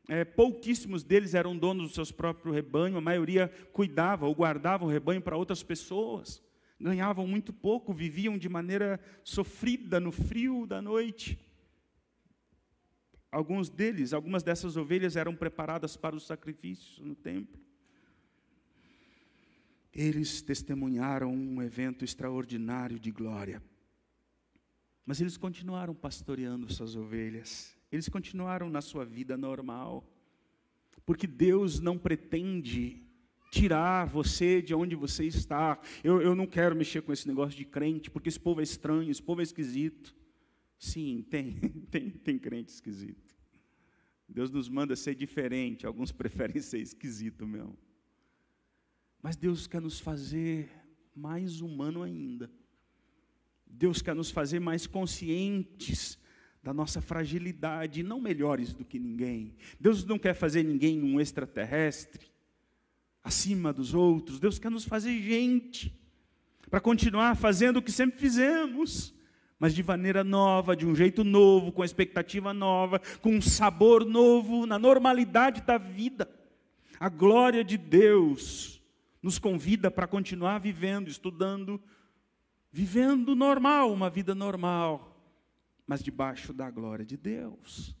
é, 0.07 0.25
pouquíssimos 0.25 1.03
deles 1.03 1.35
eram 1.35 1.55
donos 1.55 1.91
do 1.91 2.05
seu 2.05 2.15
próprio 2.15 2.51
rebanho, 2.51 2.97
a 2.97 3.01
maioria 3.01 3.47
cuidava 3.71 4.25
ou 4.25 4.33
guardava 4.33 4.85
o 4.85 4.89
rebanho 4.89 5.21
para 5.21 5.37
outras 5.37 5.61
pessoas. 5.61 6.41
Ganhavam 6.79 7.27
muito 7.27 7.53
pouco, 7.53 7.93
viviam 7.93 8.37
de 8.37 8.49
maneira 8.49 8.99
sofrida 9.23 9.99
no 9.99 10.11
frio 10.11 10.65
da 10.65 10.81
noite. 10.81 11.37
Alguns 13.31 13.69
deles, 13.69 14.11
algumas 14.11 14.41
dessas 14.41 14.75
ovelhas 14.75 15.15
eram 15.15 15.35
preparadas 15.35 15.95
para 15.95 16.15
os 16.15 16.25
sacrifícios 16.25 16.99
no 16.99 17.13
templo. 17.13 17.61
Eles 19.93 20.41
testemunharam 20.41 21.31
um 21.31 21.61
evento 21.61 22.03
extraordinário 22.03 22.97
de 22.97 23.11
glória 23.11 23.61
Mas 25.05 25.19
eles 25.19 25.37
continuaram 25.37 25.95
pastoreando 25.95 26.71
suas 26.71 26.95
ovelhas, 26.95 27.77
eles 27.91 28.07
continuaram 28.07 28.69
na 28.69 28.81
sua 28.81 29.03
vida 29.03 29.35
normal, 29.35 30.07
porque 31.05 31.25
Deus 31.25 31.79
não 31.79 31.97
pretende 31.97 33.03
tirar 33.51 34.05
você 34.05 34.61
de 34.61 34.73
onde 34.73 34.95
você 34.95 35.25
está. 35.25 35.79
Eu, 36.03 36.21
eu 36.21 36.35
não 36.35 36.45
quero 36.45 36.75
mexer 36.75 37.01
com 37.01 37.11
esse 37.11 37.27
negócio 37.27 37.57
de 37.57 37.65
crente, 37.65 38.09
porque 38.09 38.29
esse 38.29 38.39
povo 38.39 38.59
é 38.59 38.63
estranho, 38.63 39.09
esse 39.09 39.21
povo 39.21 39.41
é 39.41 39.43
esquisito. 39.43 40.15
Sim, 40.77 41.25
tem, 41.29 41.59
tem, 41.89 42.09
tem 42.11 42.39
crente 42.39 42.71
esquisito. 42.71 43.35
Deus 44.27 44.51
nos 44.51 44.69
manda 44.69 44.95
ser 44.95 45.15
diferente, 45.15 45.85
alguns 45.85 46.11
preferem 46.13 46.61
ser 46.61 46.79
esquisito 46.79 47.47
mesmo. 47.47 47.77
Mas 49.21 49.35
Deus 49.35 49.67
quer 49.67 49.81
nos 49.81 49.99
fazer 49.99 50.69
mais 51.15 51.59
humano 51.59 52.03
ainda. 52.03 52.49
Deus 53.69 54.01
quer 54.01 54.15
nos 54.15 54.31
fazer 54.31 54.59
mais 54.59 54.87
conscientes 54.87 56.17
da 56.61 56.73
nossa 56.73 56.99
fragilidade, 56.99 58.03
não 58.03 58.19
melhores 58.19 58.73
do 58.73 58.83
que 58.83 58.99
ninguém. 58.99 59.55
Deus 59.79 60.03
não 60.03 60.19
quer 60.19 60.33
fazer 60.33 60.63
ninguém 60.63 61.01
um 61.01 61.21
extraterrestre, 61.21 62.27
acima 63.23 63.71
dos 63.71 63.93
outros. 63.93 64.39
Deus 64.39 64.59
quer 64.59 64.69
nos 64.69 64.83
fazer 64.83 65.17
gente, 65.21 65.97
para 66.69 66.81
continuar 66.81 67.35
fazendo 67.35 67.77
o 67.77 67.81
que 67.81 67.91
sempre 67.91 68.19
fizemos, 68.19 69.13
mas 69.57 69.73
de 69.73 69.83
maneira 69.83 70.23
nova, 70.23 70.75
de 70.75 70.85
um 70.85 70.95
jeito 70.95 71.23
novo, 71.23 71.71
com 71.71 71.83
expectativa 71.83 72.53
nova, 72.53 72.99
com 73.21 73.35
um 73.35 73.41
sabor 73.41 74.05
novo, 74.05 74.65
na 74.65 74.79
normalidade 74.79 75.61
da 75.61 75.77
vida. 75.77 76.29
A 76.99 77.09
glória 77.09 77.63
de 77.63 77.77
Deus 77.77 78.81
nos 79.21 79.39
convida 79.39 79.89
para 79.91 80.07
continuar 80.07 80.59
vivendo, 80.59 81.09
estudando, 81.09 81.81
vivendo 82.71 83.35
normal, 83.35 83.91
uma 83.91 84.09
vida 84.09 84.35
normal, 84.35 85.15
mas 85.85 86.03
debaixo 86.03 86.53
da 86.53 86.69
glória 86.69 87.05
de 87.05 87.17
Deus. 87.17 87.95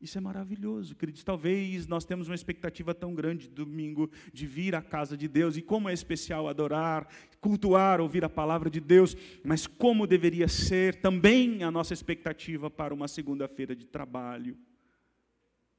Isso 0.00 0.18
é 0.18 0.20
maravilhoso, 0.20 0.96
queridos. 0.96 1.22
Talvez 1.22 1.86
nós 1.86 2.04
temos 2.04 2.28
uma 2.28 2.34
expectativa 2.34 2.92
tão 2.92 3.14
grande 3.14 3.46
de 3.46 3.54
domingo 3.54 4.10
de 4.32 4.48
vir 4.48 4.74
à 4.74 4.82
casa 4.82 5.16
de 5.16 5.28
Deus, 5.28 5.56
e 5.56 5.62
como 5.62 5.88
é 5.88 5.92
especial 5.92 6.48
adorar, 6.48 7.06
cultuar, 7.40 8.00
ouvir 8.00 8.24
a 8.24 8.28
palavra 8.28 8.68
de 8.68 8.80
Deus, 8.80 9.16
mas 9.44 9.68
como 9.68 10.04
deveria 10.04 10.48
ser 10.48 10.96
também 10.96 11.62
a 11.62 11.70
nossa 11.70 11.94
expectativa 11.94 12.68
para 12.68 12.92
uma 12.92 13.06
segunda-feira 13.06 13.76
de 13.76 13.86
trabalho, 13.86 14.58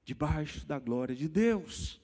debaixo 0.06 0.66
da 0.66 0.80
glória 0.80 1.14
de 1.14 1.28
Deus. 1.28 2.02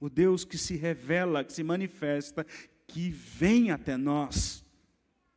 O 0.00 0.10
Deus 0.10 0.44
que 0.44 0.58
se 0.58 0.74
revela, 0.74 1.44
que 1.44 1.52
se 1.52 1.62
manifesta, 1.62 2.44
que 2.88 3.10
vem 3.10 3.70
até 3.70 3.96
nós 3.96 4.63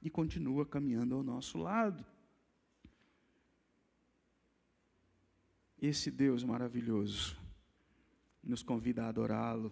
e 0.01 0.10
continua 0.10 0.65
caminhando 0.65 1.15
ao 1.15 1.23
nosso 1.23 1.57
lado. 1.57 2.05
Esse 5.79 6.10
Deus 6.10 6.43
maravilhoso 6.43 7.38
nos 8.43 8.63
convida 8.63 9.03
a 9.03 9.10
adorá-lo, 9.10 9.71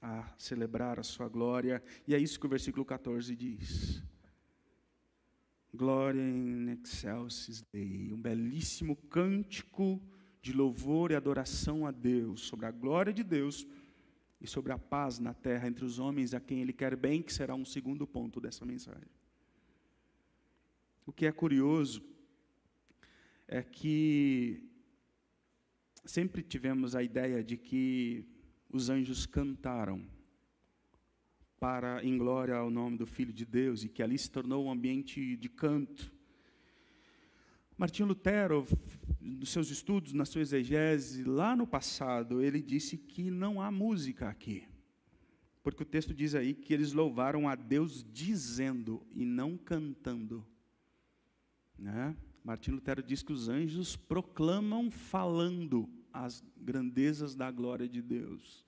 a 0.00 0.32
celebrar 0.38 0.98
a 0.98 1.02
sua 1.02 1.28
glória, 1.28 1.82
e 2.06 2.14
é 2.14 2.18
isso 2.18 2.38
que 2.40 2.46
o 2.46 2.50
versículo 2.50 2.84
14 2.84 3.34
diz. 3.36 4.02
Glória 5.72 6.20
in 6.20 6.70
excelsis 6.70 7.62
Dei, 7.72 8.12
um 8.12 8.20
belíssimo 8.20 8.96
cântico 8.96 10.00
de 10.40 10.52
louvor 10.52 11.10
e 11.10 11.14
adoração 11.14 11.86
a 11.86 11.90
Deus, 11.90 12.40
sobre 12.40 12.66
a 12.66 12.70
glória 12.70 13.12
de 13.12 13.22
Deus 13.22 13.66
e 14.40 14.46
sobre 14.46 14.72
a 14.72 14.78
paz 14.78 15.18
na 15.18 15.34
terra 15.34 15.68
entre 15.68 15.84
os 15.84 15.98
homens 15.98 16.32
a 16.32 16.40
quem 16.40 16.60
Ele 16.62 16.72
quer 16.72 16.96
bem, 16.96 17.22
que 17.22 17.32
será 17.32 17.54
um 17.54 17.64
segundo 17.64 18.06
ponto 18.06 18.40
dessa 18.40 18.64
mensagem. 18.64 19.19
O 21.10 21.12
que 21.12 21.26
é 21.26 21.32
curioso 21.32 22.00
é 23.48 23.64
que 23.64 24.62
sempre 26.04 26.40
tivemos 26.40 26.94
a 26.94 27.02
ideia 27.02 27.42
de 27.42 27.56
que 27.56 28.24
os 28.72 28.88
anjos 28.88 29.26
cantaram 29.26 30.06
para 31.58 32.00
em 32.04 32.16
glória 32.16 32.54
ao 32.54 32.70
nome 32.70 32.96
do 32.96 33.06
Filho 33.06 33.32
de 33.32 33.44
Deus 33.44 33.82
e 33.82 33.88
que 33.88 34.04
ali 34.04 34.16
se 34.16 34.30
tornou 34.30 34.66
um 34.66 34.70
ambiente 34.70 35.36
de 35.36 35.48
canto. 35.48 36.14
Martinho 37.76 38.06
Lutero, 38.06 38.64
nos 39.20 39.48
seus 39.48 39.68
estudos, 39.68 40.12
na 40.12 40.24
sua 40.24 40.42
exegese, 40.42 41.24
lá 41.24 41.56
no 41.56 41.66
passado, 41.66 42.40
ele 42.40 42.62
disse 42.62 42.96
que 42.96 43.32
não 43.32 43.60
há 43.60 43.68
música 43.72 44.28
aqui. 44.28 44.62
Porque 45.60 45.82
o 45.82 45.86
texto 45.86 46.14
diz 46.14 46.36
aí 46.36 46.54
que 46.54 46.72
eles 46.72 46.92
louvaram 46.92 47.48
a 47.48 47.56
Deus 47.56 48.06
dizendo 48.12 49.04
e 49.12 49.24
não 49.24 49.58
cantando. 49.58 50.46
Né? 51.80 52.14
Martim 52.44 52.72
Lutero 52.72 53.02
diz 53.02 53.22
que 53.22 53.32
os 53.32 53.48
anjos 53.48 53.96
proclamam 53.96 54.90
falando 54.90 55.88
as 56.12 56.44
grandezas 56.56 57.34
da 57.34 57.50
glória 57.50 57.88
de 57.88 58.02
Deus. 58.02 58.66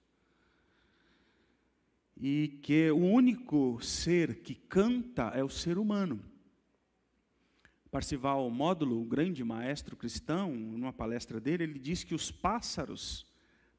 E 2.16 2.58
que 2.62 2.90
o 2.90 2.96
único 2.96 3.78
ser 3.82 4.42
que 4.42 4.54
canta 4.54 5.24
é 5.34 5.44
o 5.44 5.48
ser 5.50 5.76
humano. 5.76 6.24
Parcival 7.90 8.48
Módulo, 8.48 9.02
o 9.02 9.04
grande 9.04 9.44
maestro 9.44 9.94
cristão, 9.94 10.54
numa 10.54 10.92
palestra 10.92 11.38
dele, 11.38 11.64
ele 11.64 11.78
diz 11.78 12.02
que 12.02 12.14
os 12.14 12.30
pássaros, 12.30 13.26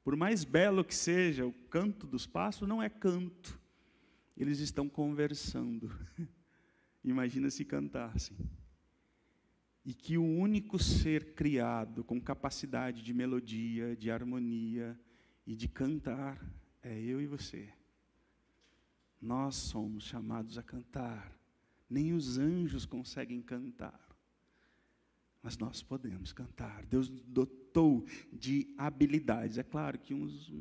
por 0.03 0.15
mais 0.15 0.43
belo 0.43 0.83
que 0.83 0.93
seja 0.93 1.43
o 1.43 1.53
canto 1.53 2.05
dos 2.05 2.27
pássaros, 2.27 2.69
não 2.69 2.83
é 2.83 2.89
canto. 2.89 3.59
Eles 4.37 4.59
estão 4.59 4.87
conversando. 4.87 5.91
Imagina 7.03 7.49
se 7.49 7.65
cantassem 7.65 8.37
e 9.85 9.93
que 9.93 10.17
o 10.17 10.23
único 10.23 10.79
ser 10.79 11.33
criado 11.33 12.03
com 12.03 12.19
capacidade 12.19 13.01
de 13.01 13.13
melodia, 13.13 13.95
de 13.95 14.09
harmonia 14.09 14.97
e 15.45 15.55
de 15.55 15.67
cantar 15.67 16.41
é 16.81 16.99
eu 16.99 17.21
e 17.21 17.27
você. 17.27 17.69
Nós 19.21 19.55
somos 19.55 20.03
chamados 20.03 20.57
a 20.57 20.63
cantar. 20.63 21.37
Nem 21.89 22.13
os 22.13 22.37
anjos 22.37 22.85
conseguem 22.85 23.41
cantar. 23.41 23.99
Mas 25.41 25.57
nós 25.57 25.83
podemos 25.83 26.31
cantar. 26.31 26.85
Deus 26.85 27.09
dotou 27.09 28.05
de 28.31 28.73
habilidades. 28.77 29.57
É 29.57 29.63
claro 29.63 29.99
que 29.99 30.13
uns, 30.13 30.51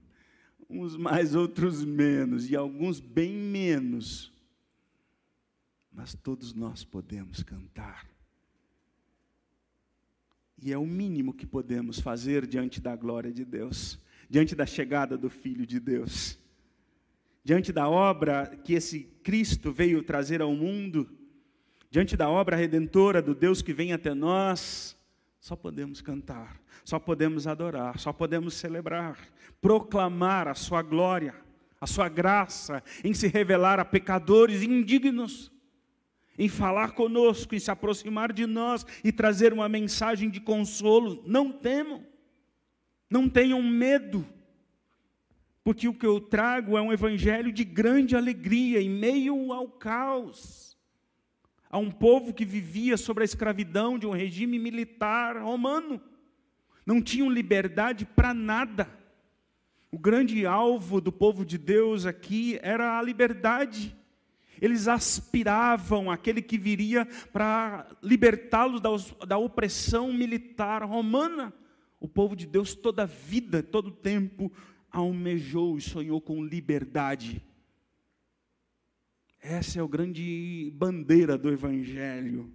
uns 0.68 0.96
mais, 0.96 1.34
outros 1.34 1.84
menos, 1.84 2.50
e 2.50 2.56
alguns 2.56 3.00
bem 3.00 3.32
menos. 3.32 4.32
Mas 5.90 6.14
todos 6.14 6.52
nós 6.52 6.84
podemos 6.84 7.42
cantar. 7.42 8.17
E 10.60 10.72
é 10.72 10.78
o 10.78 10.86
mínimo 10.86 11.32
que 11.32 11.46
podemos 11.46 12.00
fazer 12.00 12.46
diante 12.46 12.80
da 12.80 12.96
glória 12.96 13.32
de 13.32 13.44
Deus, 13.44 13.98
diante 14.28 14.54
da 14.54 14.66
chegada 14.66 15.16
do 15.16 15.30
Filho 15.30 15.64
de 15.64 15.78
Deus, 15.78 16.38
diante 17.44 17.72
da 17.72 17.88
obra 17.88 18.46
que 18.64 18.74
esse 18.74 19.00
Cristo 19.22 19.72
veio 19.72 20.02
trazer 20.02 20.42
ao 20.42 20.52
mundo, 20.52 21.08
diante 21.90 22.16
da 22.16 22.28
obra 22.28 22.56
redentora 22.56 23.22
do 23.22 23.34
Deus 23.34 23.62
que 23.62 23.72
vem 23.72 23.92
até 23.92 24.12
nós, 24.12 24.96
só 25.40 25.54
podemos 25.54 26.00
cantar, 26.00 26.60
só 26.84 26.98
podemos 26.98 27.46
adorar, 27.46 27.98
só 27.98 28.12
podemos 28.12 28.54
celebrar, 28.54 29.16
proclamar 29.60 30.48
a 30.48 30.54
Sua 30.54 30.82
glória, 30.82 31.34
a 31.80 31.86
Sua 31.86 32.08
graça, 32.08 32.82
em 33.04 33.14
se 33.14 33.28
revelar 33.28 33.78
a 33.78 33.84
pecadores 33.84 34.62
indignos 34.62 35.52
em 36.38 36.48
falar 36.48 36.92
conosco, 36.92 37.54
em 37.54 37.58
se 37.58 37.70
aproximar 37.70 38.32
de 38.32 38.46
nós 38.46 38.86
e 39.02 39.10
trazer 39.10 39.52
uma 39.52 39.68
mensagem 39.68 40.30
de 40.30 40.40
consolo. 40.40 41.22
Não 41.26 41.50
temam, 41.50 42.06
não 43.10 43.28
tenham 43.28 43.60
medo, 43.60 44.24
porque 45.64 45.88
o 45.88 45.94
que 45.94 46.06
eu 46.06 46.20
trago 46.20 46.78
é 46.78 46.80
um 46.80 46.92
evangelho 46.92 47.52
de 47.52 47.64
grande 47.64 48.14
alegria 48.14 48.80
em 48.80 48.88
meio 48.88 49.52
ao 49.52 49.68
caos. 49.68 50.78
A 51.68 51.76
um 51.76 51.90
povo 51.90 52.32
que 52.32 52.44
vivia 52.44 52.96
sobre 52.96 53.24
a 53.24 53.26
escravidão 53.26 53.98
de 53.98 54.06
um 54.06 54.12
regime 54.12 54.58
militar 54.58 55.36
romano, 55.36 56.00
não 56.86 57.02
tinham 57.02 57.28
liberdade 57.28 58.06
para 58.06 58.32
nada. 58.32 58.88
O 59.90 59.98
grande 59.98 60.46
alvo 60.46 61.00
do 61.00 61.12
povo 61.12 61.44
de 61.44 61.58
Deus 61.58 62.06
aqui 62.06 62.58
era 62.62 62.98
a 62.98 63.02
liberdade. 63.02 63.97
Eles 64.60 64.88
aspiravam 64.88 66.10
aquele 66.10 66.42
que 66.42 66.58
viria 66.58 67.06
para 67.32 67.86
libertá-los 68.02 68.80
da, 68.80 69.26
da 69.26 69.38
opressão 69.38 70.12
militar 70.12 70.82
romana. 70.82 71.52
O 72.00 72.08
povo 72.08 72.36
de 72.36 72.46
Deus, 72.46 72.74
toda 72.74 73.02
a 73.02 73.06
vida, 73.06 73.62
todo 73.62 73.88
o 73.88 73.92
tempo, 73.92 74.52
almejou 74.90 75.76
e 75.78 75.80
sonhou 75.80 76.20
com 76.20 76.44
liberdade. 76.44 77.42
Essa 79.40 79.78
é 79.78 79.82
a 79.82 79.86
grande 79.86 80.72
bandeira 80.74 81.38
do 81.38 81.50
Evangelho. 81.50 82.52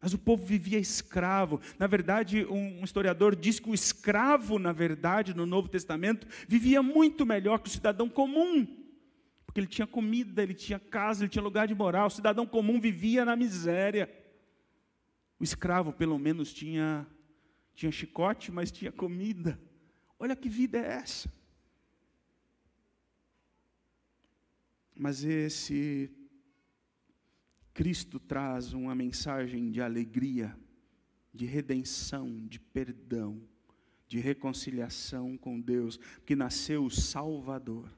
Mas 0.00 0.14
o 0.14 0.18
povo 0.18 0.44
vivia 0.44 0.78
escravo. 0.78 1.60
Na 1.78 1.86
verdade, 1.86 2.44
um 2.44 2.84
historiador 2.84 3.34
diz 3.34 3.58
que 3.58 3.68
o 3.68 3.74
escravo, 3.74 4.58
na 4.58 4.72
verdade, 4.72 5.34
no 5.34 5.44
Novo 5.44 5.68
Testamento, 5.68 6.26
vivia 6.46 6.82
muito 6.82 7.26
melhor 7.26 7.58
que 7.58 7.68
o 7.68 7.72
cidadão 7.72 8.08
comum. 8.08 8.66
Porque 9.58 9.60
ele 9.60 9.74
tinha 9.74 9.88
comida, 9.88 10.40
ele 10.40 10.54
tinha 10.54 10.78
casa, 10.78 11.24
ele 11.24 11.30
tinha 11.30 11.42
lugar 11.42 11.66
de 11.66 11.74
morar. 11.74 12.06
O 12.06 12.10
cidadão 12.10 12.46
comum 12.46 12.80
vivia 12.80 13.24
na 13.24 13.34
miséria. 13.34 14.08
O 15.40 15.42
escravo, 15.42 15.92
pelo 15.92 16.16
menos, 16.16 16.52
tinha, 16.54 17.04
tinha 17.74 17.90
chicote, 17.90 18.52
mas 18.52 18.70
tinha 18.70 18.92
comida. 18.92 19.60
Olha 20.16 20.36
que 20.36 20.48
vida 20.48 20.78
é 20.78 20.92
essa. 20.92 21.28
Mas 24.94 25.24
esse 25.24 26.08
Cristo 27.74 28.20
traz 28.20 28.72
uma 28.72 28.94
mensagem 28.94 29.72
de 29.72 29.82
alegria, 29.82 30.56
de 31.34 31.46
redenção, 31.46 32.46
de 32.46 32.60
perdão, 32.60 33.42
de 34.06 34.20
reconciliação 34.20 35.36
com 35.36 35.60
Deus, 35.60 35.98
que 36.24 36.36
nasceu 36.36 36.84
o 36.84 36.90
Salvador. 36.90 37.97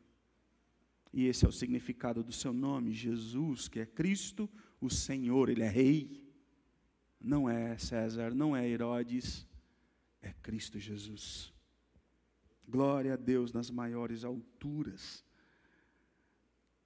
E 1.12 1.27
esse 1.27 1.44
é 1.44 1.49
o 1.49 1.53
significado 1.53 2.23
do 2.23 2.33
seu 2.33 2.53
nome, 2.53 2.92
Jesus, 2.92 3.68
que 3.68 3.81
é 3.81 3.87
Cristo, 3.87 4.49
o 4.81 4.88
Senhor, 4.88 5.49
Ele 5.49 5.62
é 5.62 5.68
Rei. 5.68 6.25
Não 7.20 7.51
é 7.51 7.77
César, 7.77 8.35
não 8.35 8.57
é 8.57 8.66
Herodes, 8.66 9.46
é 10.23 10.33
Cristo 10.42 10.79
Jesus. 10.79 11.53
Glória 12.66 13.14
a 13.14 13.16
Deus 13.16 13.53
nas 13.53 13.70
maiores 13.70 14.25
alturas. 14.25 15.25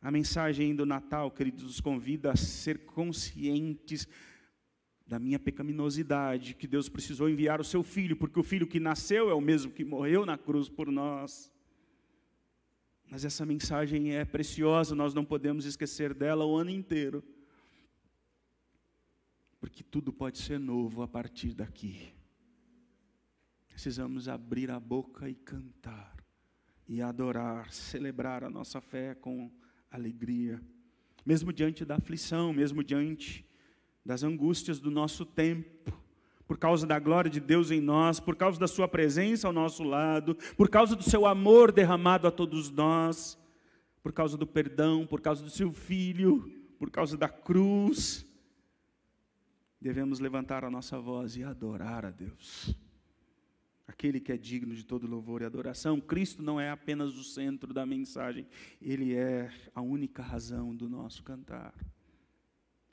A 0.01 0.11
mensagem 0.11 0.75
do 0.75 0.85
Natal, 0.85 1.31
queridos, 1.31 1.63
nos 1.63 1.81
convida 1.81 2.33
a 2.33 2.37
ser 2.37 2.85
conscientes 2.85 4.09
da 5.07 5.19
minha 5.19 5.39
pecaminosidade, 5.39 6.55
que 6.55 6.67
Deus 6.67 6.89
precisou 6.89 7.29
enviar 7.29 7.61
o 7.61 7.65
seu 7.65 7.83
filho, 7.83 8.17
porque 8.17 8.41
o 8.41 8.43
filho 8.43 8.67
que 8.67 8.81
nasceu 8.81 9.31
é 9.31 9.35
o 9.35 9.41
mesmo 9.41 9.71
que 9.71 9.85
morreu 9.85 10.27
na 10.27 10.37
cruz 10.37 10.69
por 10.69 10.91
nós. 10.91 11.54
Mas 13.11 13.25
essa 13.25 13.47
mensagem 13.47 14.15
é 14.15 14.25
preciosa, 14.25 14.95
nós 14.95 15.15
não 15.15 15.25
podemos 15.25 15.65
esquecer 15.65 16.15
dela 16.15 16.45
o 16.45 16.57
ano 16.57 16.71
inteiro. 16.71 17.23
Porque 19.61 19.83
tudo 19.83 20.13
pode 20.13 20.39
ser 20.39 20.59
novo 20.59 21.03
a 21.03 21.09
partir 21.09 21.55
daqui. 21.55 22.13
Precisamos 23.69 24.29
abrir 24.29 24.71
a 24.71 24.79
boca 24.79 25.29
e 25.29 25.35
cantar, 25.35 26.17
e 26.87 27.03
adorar, 27.03 27.73
celebrar 27.73 28.45
a 28.45 28.51
nossa 28.51 28.81
fé 28.81 29.15
com 29.15 29.51
alegria, 29.91 30.63
mesmo 31.25 31.53
diante 31.53 31.85
da 31.85 31.97
aflição, 31.97 32.53
mesmo 32.53 32.85
diante 32.85 33.45
das 34.05 34.23
angústias 34.23 34.81
do 34.81 34.91
nosso 34.91 35.25
tempo, 35.25 36.04
por 36.47 36.59
causa 36.59 36.87
da 36.87 36.99
glória 36.99 37.31
de 37.31 37.41
Deus 37.41 37.71
em 37.71 37.81
nós, 37.81 38.21
por 38.21 38.37
causa 38.37 38.59
da 38.59 38.69
Sua 38.69 38.87
presença 38.87 39.47
ao 39.47 39.53
nosso 39.53 39.83
lado, 39.83 40.37
por 40.57 40.69
causa 40.69 40.95
do 40.95 41.03
Seu 41.03 41.27
amor 41.27 41.73
derramado 41.73 42.27
a 42.27 42.31
todos 42.31 42.71
nós, 42.71 43.39
por 44.03 44.13
causa 44.13 44.37
do 44.37 44.47
perdão, 44.47 45.07
por 45.07 45.21
causa 45.21 45.43
do 45.43 45.51
Seu 45.51 45.73
Filho, 45.73 46.51
por 46.79 46.91
causa 46.91 47.17
da 47.17 47.29
cruz, 47.29 48.27
devemos 49.81 50.21
levantar 50.21 50.65
a 50.65 50.71
nossa 50.71 50.99
voz 50.99 51.37
e 51.37 51.43
adorar 51.45 52.05
a 52.05 52.11
Deus 52.11 52.77
aquele 53.87 54.21
que 54.21 54.33
é 54.33 54.37
digno 54.37 54.75
de 54.75 54.85
todo 54.85 55.07
louvor 55.07 55.43
e 55.43 55.45
adoração. 55.45 56.01
Cristo 56.01 56.43
não 56.43 56.61
é 56.61 56.71
apenas 56.71 57.17
o 57.17 57.25
centro 57.25 57.73
da 57.73 57.87
mensagem, 57.87 58.47
ele 58.81 59.15
é 59.15 59.51
a 59.75 59.81
única 59.81 60.23
razão 60.23 60.75
do 60.75 60.89
nosso 60.89 61.23
cantar. 61.23 61.75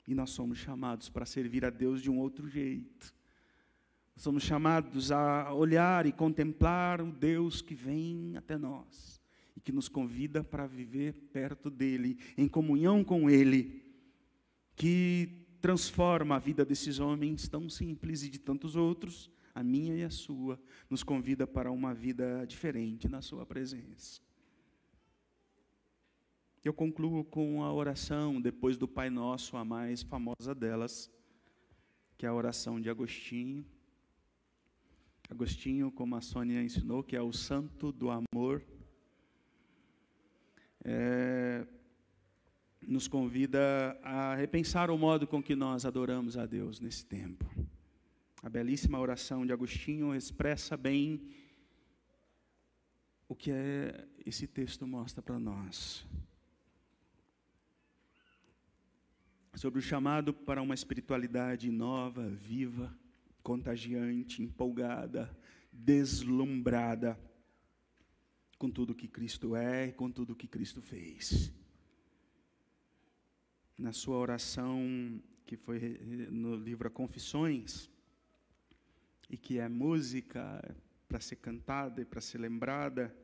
E 0.06 0.14
nós 0.14 0.30
somos 0.30 0.58
chamados 0.58 1.08
para 1.08 1.24
servir 1.24 1.64
a 1.64 1.70
Deus 1.70 2.02
de 2.02 2.10
um 2.10 2.18
outro 2.18 2.48
jeito. 2.48 3.14
Somos 4.16 4.42
chamados 4.42 5.10
a 5.10 5.52
olhar 5.52 6.06
e 6.06 6.12
contemplar 6.12 7.00
o 7.00 7.10
Deus 7.10 7.60
que 7.60 7.74
vem 7.74 8.36
até 8.36 8.56
nós 8.56 9.20
e 9.56 9.60
que 9.60 9.72
nos 9.72 9.88
convida 9.88 10.44
para 10.44 10.66
viver 10.66 11.12
perto 11.32 11.70
dele, 11.70 12.18
em 12.36 12.48
comunhão 12.48 13.02
com 13.02 13.28
ele, 13.28 13.84
que 14.76 15.46
transforma 15.60 16.36
a 16.36 16.38
vida 16.38 16.64
desses 16.64 16.98
homens 16.98 17.48
tão 17.48 17.68
simples 17.68 18.22
e 18.22 18.28
de 18.28 18.38
tantos 18.38 18.76
outros 18.76 19.30
a 19.54 19.62
minha 19.62 19.94
e 19.94 20.02
a 20.02 20.10
sua, 20.10 20.58
nos 20.88 21.02
convida 21.02 21.46
para 21.46 21.70
uma 21.70 21.92
vida 21.92 22.44
diferente 22.46 23.08
na 23.08 23.20
Sua 23.20 23.44
presença. 23.44 24.20
Eu 26.64 26.72
concluo 26.72 27.24
com 27.24 27.62
a 27.62 27.72
oração, 27.72 28.40
depois 28.40 28.78
do 28.78 28.86
Pai 28.86 29.10
Nosso, 29.10 29.56
a 29.56 29.64
mais 29.64 30.02
famosa 30.02 30.54
delas, 30.54 31.10
que 32.16 32.24
é 32.24 32.28
a 32.28 32.34
oração 32.34 32.80
de 32.80 32.88
Agostinho. 32.88 33.66
Agostinho, 35.32 35.90
como 35.90 36.14
a 36.14 36.20
Sônia 36.20 36.62
ensinou, 36.62 37.02
que 37.02 37.16
é 37.16 37.22
o 37.22 37.32
santo 37.32 37.90
do 37.90 38.10
amor, 38.10 38.62
é, 40.84 41.66
nos 42.82 43.08
convida 43.08 43.98
a 44.02 44.34
repensar 44.34 44.90
o 44.90 44.98
modo 44.98 45.26
com 45.26 45.42
que 45.42 45.56
nós 45.56 45.86
adoramos 45.86 46.36
a 46.36 46.44
Deus 46.44 46.80
nesse 46.80 47.06
tempo. 47.06 47.50
A 48.42 48.50
belíssima 48.50 49.00
oração 49.00 49.46
de 49.46 49.54
Agostinho 49.54 50.14
expressa 50.14 50.76
bem 50.76 51.30
o 53.26 53.34
que 53.34 53.50
é 53.50 54.06
esse 54.26 54.46
texto 54.46 54.86
mostra 54.86 55.22
para 55.22 55.38
nós. 55.38 56.06
Sobre 59.54 59.78
o 59.78 59.82
chamado 59.82 60.34
para 60.34 60.60
uma 60.60 60.74
espiritualidade 60.74 61.70
nova, 61.70 62.28
viva, 62.28 62.94
contagiante, 63.42 64.42
empolgada, 64.42 65.36
deslumbrada 65.72 67.18
com 68.58 68.70
tudo 68.70 68.94
que 68.94 69.08
Cristo 69.08 69.56
é 69.56 69.88
e 69.88 69.92
com 69.92 70.10
tudo 70.10 70.36
que 70.36 70.46
Cristo 70.46 70.80
fez. 70.80 71.52
Na 73.76 73.92
sua 73.92 74.16
oração, 74.16 75.20
que 75.44 75.56
foi 75.56 75.98
no 76.30 76.54
livro 76.54 76.90
Confissões, 76.90 77.90
e 79.32 79.36
que 79.36 79.58
é 79.58 79.66
música 79.66 80.62
para 81.08 81.18
ser 81.18 81.36
cantada 81.36 82.02
e 82.02 82.04
para 82.04 82.20
ser 82.20 82.38
lembrada. 82.38 83.14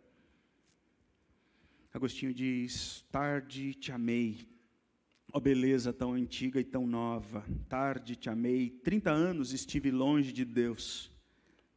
Agostinho 1.92 2.32
diz: 2.32 3.04
Tarde 3.12 3.74
te 3.74 3.92
amei, 3.92 4.48
ó 5.32 5.40
beleza 5.40 5.92
tão 5.92 6.12
antiga 6.12 6.60
e 6.60 6.64
tão 6.64 6.86
nova. 6.86 7.44
Tarde 7.68 8.16
te 8.16 8.30
amei, 8.30 8.70
30 8.70 9.10
anos 9.10 9.52
estive 9.52 9.90
longe 9.90 10.32
de 10.32 10.44
Deus, 10.44 11.10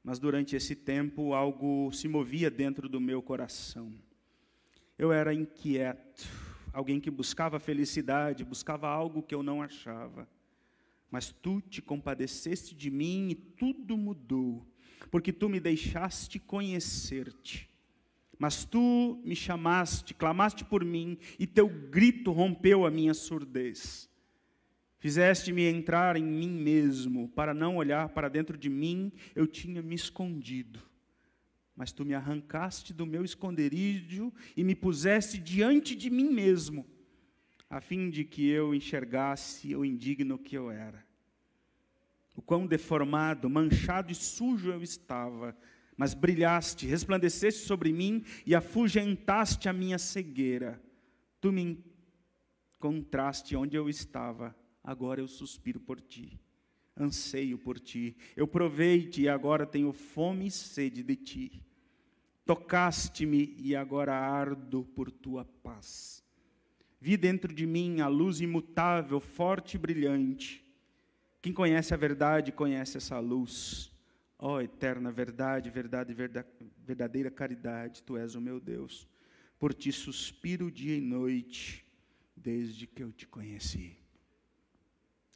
mas 0.04 0.20
durante 0.20 0.56
esse 0.56 0.76
tempo 0.76 1.34
algo 1.34 1.92
se 1.92 2.08
movia 2.08 2.50
dentro 2.50 2.88
do 2.88 3.00
meu 3.00 3.22
coração. 3.22 3.94
Eu 4.98 5.12
era 5.12 5.34
inquieto, 5.34 6.28
alguém 6.72 7.00
que 7.00 7.12
buscava 7.12 7.60
felicidade, 7.60 8.46
buscava 8.46 8.88
algo 8.88 9.24
que 9.24 9.36
eu 9.36 9.44
não 9.44 9.62
achava. 9.62 10.28
Mas 11.10 11.32
tu 11.32 11.60
te 11.62 11.82
compadeceste 11.82 12.74
de 12.74 12.90
mim 12.90 13.30
e 13.30 13.36
tudo 13.36 13.98
mudou, 13.98 14.66
porque 15.10 15.34
tu 15.34 15.50
me 15.50 15.60
deixaste 15.60 16.40
conhecer-te. 16.40 17.71
Mas 18.42 18.66
tu 18.66 19.22
me 19.24 19.36
chamaste, 19.36 20.16
clamaste 20.16 20.66
por 20.66 20.84
mim, 20.84 21.16
e 21.38 21.46
teu 21.46 21.70
grito 21.70 22.32
rompeu 22.32 22.88
a 22.88 22.90
minha 22.90 23.14
surdez. 23.14 24.10
Fizeste-me 24.98 25.66
entrar 25.66 26.16
em 26.16 26.24
mim 26.24 26.50
mesmo, 26.50 27.30
para 27.30 27.54
não 27.54 27.76
olhar 27.76 28.10
para 28.10 28.30
dentro 28.30 28.58
de 28.58 28.68
mim, 28.68 29.12
eu 29.36 29.46
tinha 29.46 29.80
me 29.84 29.94
escondido. 29.94 30.82
Mas 31.76 31.92
tu 31.92 32.04
me 32.04 32.16
arrancaste 32.16 32.96
do 32.96 33.06
meu 33.06 33.24
esconderijo 33.24 34.34
e 34.58 34.64
me 34.64 34.74
puseste 34.74 35.38
diante 35.38 35.96
de 35.96 36.10
mim 36.10 36.32
mesmo 36.32 36.84
a 37.70 37.80
fim 37.80 38.10
de 38.10 38.24
que 38.24 38.50
eu 38.50 38.74
enxergasse 38.74 39.76
o 39.76 39.86
indigno 39.86 40.40
que 40.40 40.58
eu 40.58 40.72
era. 40.72 41.06
O 42.36 42.42
quão 42.42 42.66
deformado, 42.66 43.48
manchado 43.48 44.12
e 44.12 44.16
sujo 44.16 44.72
eu 44.72 44.82
estava, 44.82 45.56
mas 45.98 46.14
brilhaste, 46.14 46.88
resplandeceste 46.88 47.66
sobre 47.66 47.92
mim 47.92 48.24
e 48.46 48.56
afugentaste 48.56 49.70
a 49.70 49.74
minha 49.74 49.98
cegueira. 49.98 50.82
Tu 51.40 51.52
me 51.52 51.84
encontraste 52.78 53.56
onde 53.56 53.76
eu 53.76 53.90
estava, 53.90 54.56
agora 54.84 55.22
eu 55.22 55.28
suspiro 55.28 55.80
por 55.80 56.00
ti, 56.00 56.40
anseio 56.98 57.58
por 57.58 57.80
ti. 57.80 58.16
Eu 58.36 58.48
provei-te 58.48 59.22
e 59.22 59.30
agora 59.30 59.66
tenho 59.66 59.92
fome 59.92 60.48
e 60.48 60.52
sede 60.52 61.04
de 61.04 61.16
ti. 61.16 61.64
Tocaste-me 62.46 63.56
e 63.58 63.76
agora 63.76 64.14
ardo 64.14 64.84
por 64.96 65.12
tua 65.12 65.46
paz. 65.46 66.24
Vi 67.00 67.18
dentro 67.18 67.54
de 67.54 67.66
mim 67.66 68.02
a 68.02 68.08
luz 68.08 68.42
imutável, 68.42 69.20
forte 69.20 69.76
e 69.76 69.80
brilhante. 69.80 70.64
Quem 71.42 71.52
conhece 71.52 71.94
a 71.94 71.98
verdade, 71.98 72.52
conhece 72.52 72.98
essa 72.98 73.20
luz. 73.20 73.91
Ó 74.44 74.56
oh, 74.56 74.60
eterna 74.60 75.12
verdade, 75.12 75.70
verdade, 75.70 76.16
verdadeira 76.80 77.30
caridade, 77.30 78.02
tu 78.02 78.18
és 78.18 78.34
o 78.34 78.42
meu 78.42 78.60
Deus. 78.60 79.08
Por 79.60 79.72
ti 79.72 79.92
suspiro 79.92 80.72
dia 80.72 80.98
e 80.98 81.00
noite, 81.00 81.86
desde 82.36 82.88
que 82.88 83.04
eu 83.04 83.12
te 83.12 83.28
conheci. 83.28 83.96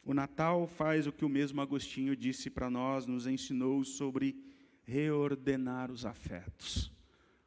O 0.04 0.12
Natal 0.12 0.66
faz 0.66 1.06
o 1.06 1.12
que 1.12 1.24
o 1.24 1.30
mesmo 1.30 1.62
Agostinho 1.62 2.16
disse 2.16 2.50
para 2.50 2.68
nós, 2.68 3.06
nos 3.06 3.28
ensinou 3.28 3.84
sobre 3.84 4.44
reordenar 4.84 5.92
os 5.92 6.04
afetos, 6.04 6.92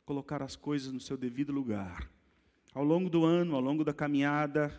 colocar 0.06 0.40
as 0.42 0.54
coisas 0.54 0.92
no 0.92 1.00
seu 1.00 1.16
devido 1.16 1.52
lugar 1.52 2.08
Ao 2.72 2.84
longo 2.84 3.10
do 3.10 3.24
ano, 3.24 3.56
ao 3.56 3.60
longo 3.60 3.82
da 3.82 3.92
caminhada, 3.92 4.72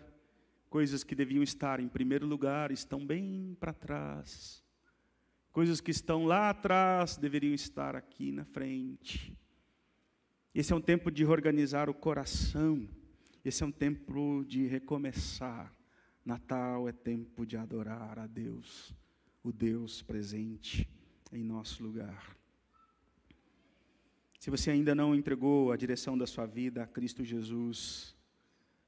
coisas 0.69 1.03
que 1.03 1.13
deviam 1.13 1.43
estar 1.43 1.81
em 1.81 1.89
primeiro 1.89 2.25
lugar 2.25 2.71
estão 2.71 3.05
bem 3.05 3.57
para 3.59 3.73
trás. 3.73 4.63
Coisas 5.51 5.81
que 5.81 5.91
estão 5.91 6.25
lá 6.25 6.49
atrás 6.49 7.17
deveriam 7.17 7.53
estar 7.53 7.95
aqui 7.95 8.31
na 8.31 8.45
frente. 8.45 9.35
Esse 10.53 10.73
é 10.73 10.75
um 10.75 10.81
tempo 10.81 11.11
de 11.11 11.25
organizar 11.25 11.89
o 11.89 11.93
coração. 11.93 12.87
Esse 13.43 13.63
é 13.63 13.65
um 13.65 13.71
tempo 13.71 14.43
de 14.47 14.67
recomeçar. 14.67 15.73
Natal 16.23 16.87
é 16.87 16.91
tempo 16.91 17.45
de 17.45 17.57
adorar 17.57 18.19
a 18.19 18.27
Deus, 18.27 18.93
o 19.43 19.51
Deus 19.51 20.01
presente 20.01 20.87
em 21.31 21.43
nosso 21.43 21.81
lugar. 21.83 22.37
Se 24.39 24.49
você 24.49 24.69
ainda 24.69 24.93
não 24.93 25.15
entregou 25.15 25.71
a 25.71 25.77
direção 25.77 26.17
da 26.17 26.27
sua 26.27 26.45
vida 26.45 26.83
a 26.83 26.87
Cristo 26.87 27.23
Jesus, 27.23 28.15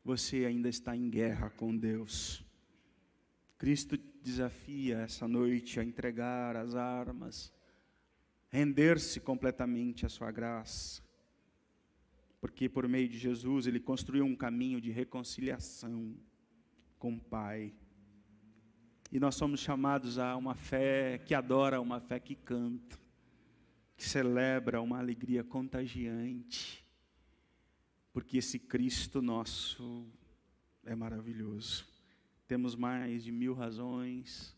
você 0.03 0.45
ainda 0.45 0.69
está 0.69 0.95
em 0.95 1.09
guerra 1.09 1.49
com 1.49 1.75
Deus. 1.75 2.45
Cristo 3.57 3.97
desafia 4.21 4.99
essa 4.99 5.27
noite 5.27 5.79
a 5.79 5.83
entregar 5.83 6.55
as 6.55 6.75
armas, 6.75 7.51
render-se 8.49 9.19
completamente 9.19 10.05
à 10.05 10.09
sua 10.09 10.31
graça, 10.31 11.01
porque 12.39 12.69
por 12.69 12.87
meio 12.87 13.09
de 13.09 13.17
Jesus 13.17 13.67
ele 13.67 13.79
construiu 13.79 14.25
um 14.25 14.35
caminho 14.35 14.79
de 14.79 14.91
reconciliação 14.91 16.15
com 16.97 17.15
o 17.15 17.19
Pai. 17.19 17.73
E 19.11 19.19
nós 19.19 19.35
somos 19.35 19.59
chamados 19.59 20.17
a 20.17 20.35
uma 20.37 20.55
fé 20.55 21.17
que 21.17 21.33
adora, 21.33 21.81
uma 21.81 21.99
fé 21.99 22.19
que 22.19 22.35
canta, 22.35 22.97
que 23.97 24.03
celebra 24.03 24.81
uma 24.81 24.99
alegria 24.99 25.43
contagiante, 25.43 26.85
porque 28.13 28.37
esse 28.37 28.57
Cristo 28.57 29.21
nosso 29.21 30.07
é 30.85 30.95
maravilhoso. 30.95 31.90
Temos 32.51 32.75
mais 32.75 33.23
de 33.23 33.31
mil 33.31 33.53
razões, 33.53 34.53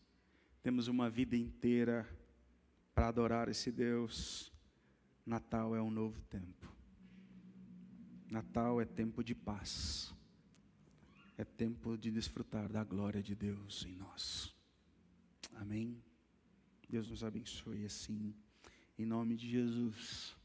temos 0.64 0.88
uma 0.88 1.08
vida 1.08 1.36
inteira 1.36 2.04
para 2.92 3.06
adorar 3.06 3.48
esse 3.48 3.70
Deus. 3.70 4.52
Natal 5.24 5.76
é 5.76 5.80
um 5.80 5.92
novo 5.92 6.20
tempo. 6.22 6.74
Natal 8.28 8.80
é 8.80 8.84
tempo 8.84 9.22
de 9.22 9.32
paz. 9.32 10.12
É 11.38 11.44
tempo 11.44 11.96
de 11.96 12.10
desfrutar 12.10 12.68
da 12.68 12.82
glória 12.82 13.22
de 13.22 13.36
Deus 13.36 13.86
em 13.86 13.94
nós. 13.94 14.52
Amém. 15.54 16.02
Deus 16.88 17.08
nos 17.08 17.22
abençoe 17.22 17.84
assim, 17.84 18.34
em 18.98 19.06
nome 19.06 19.36
de 19.36 19.48
Jesus. 19.48 20.36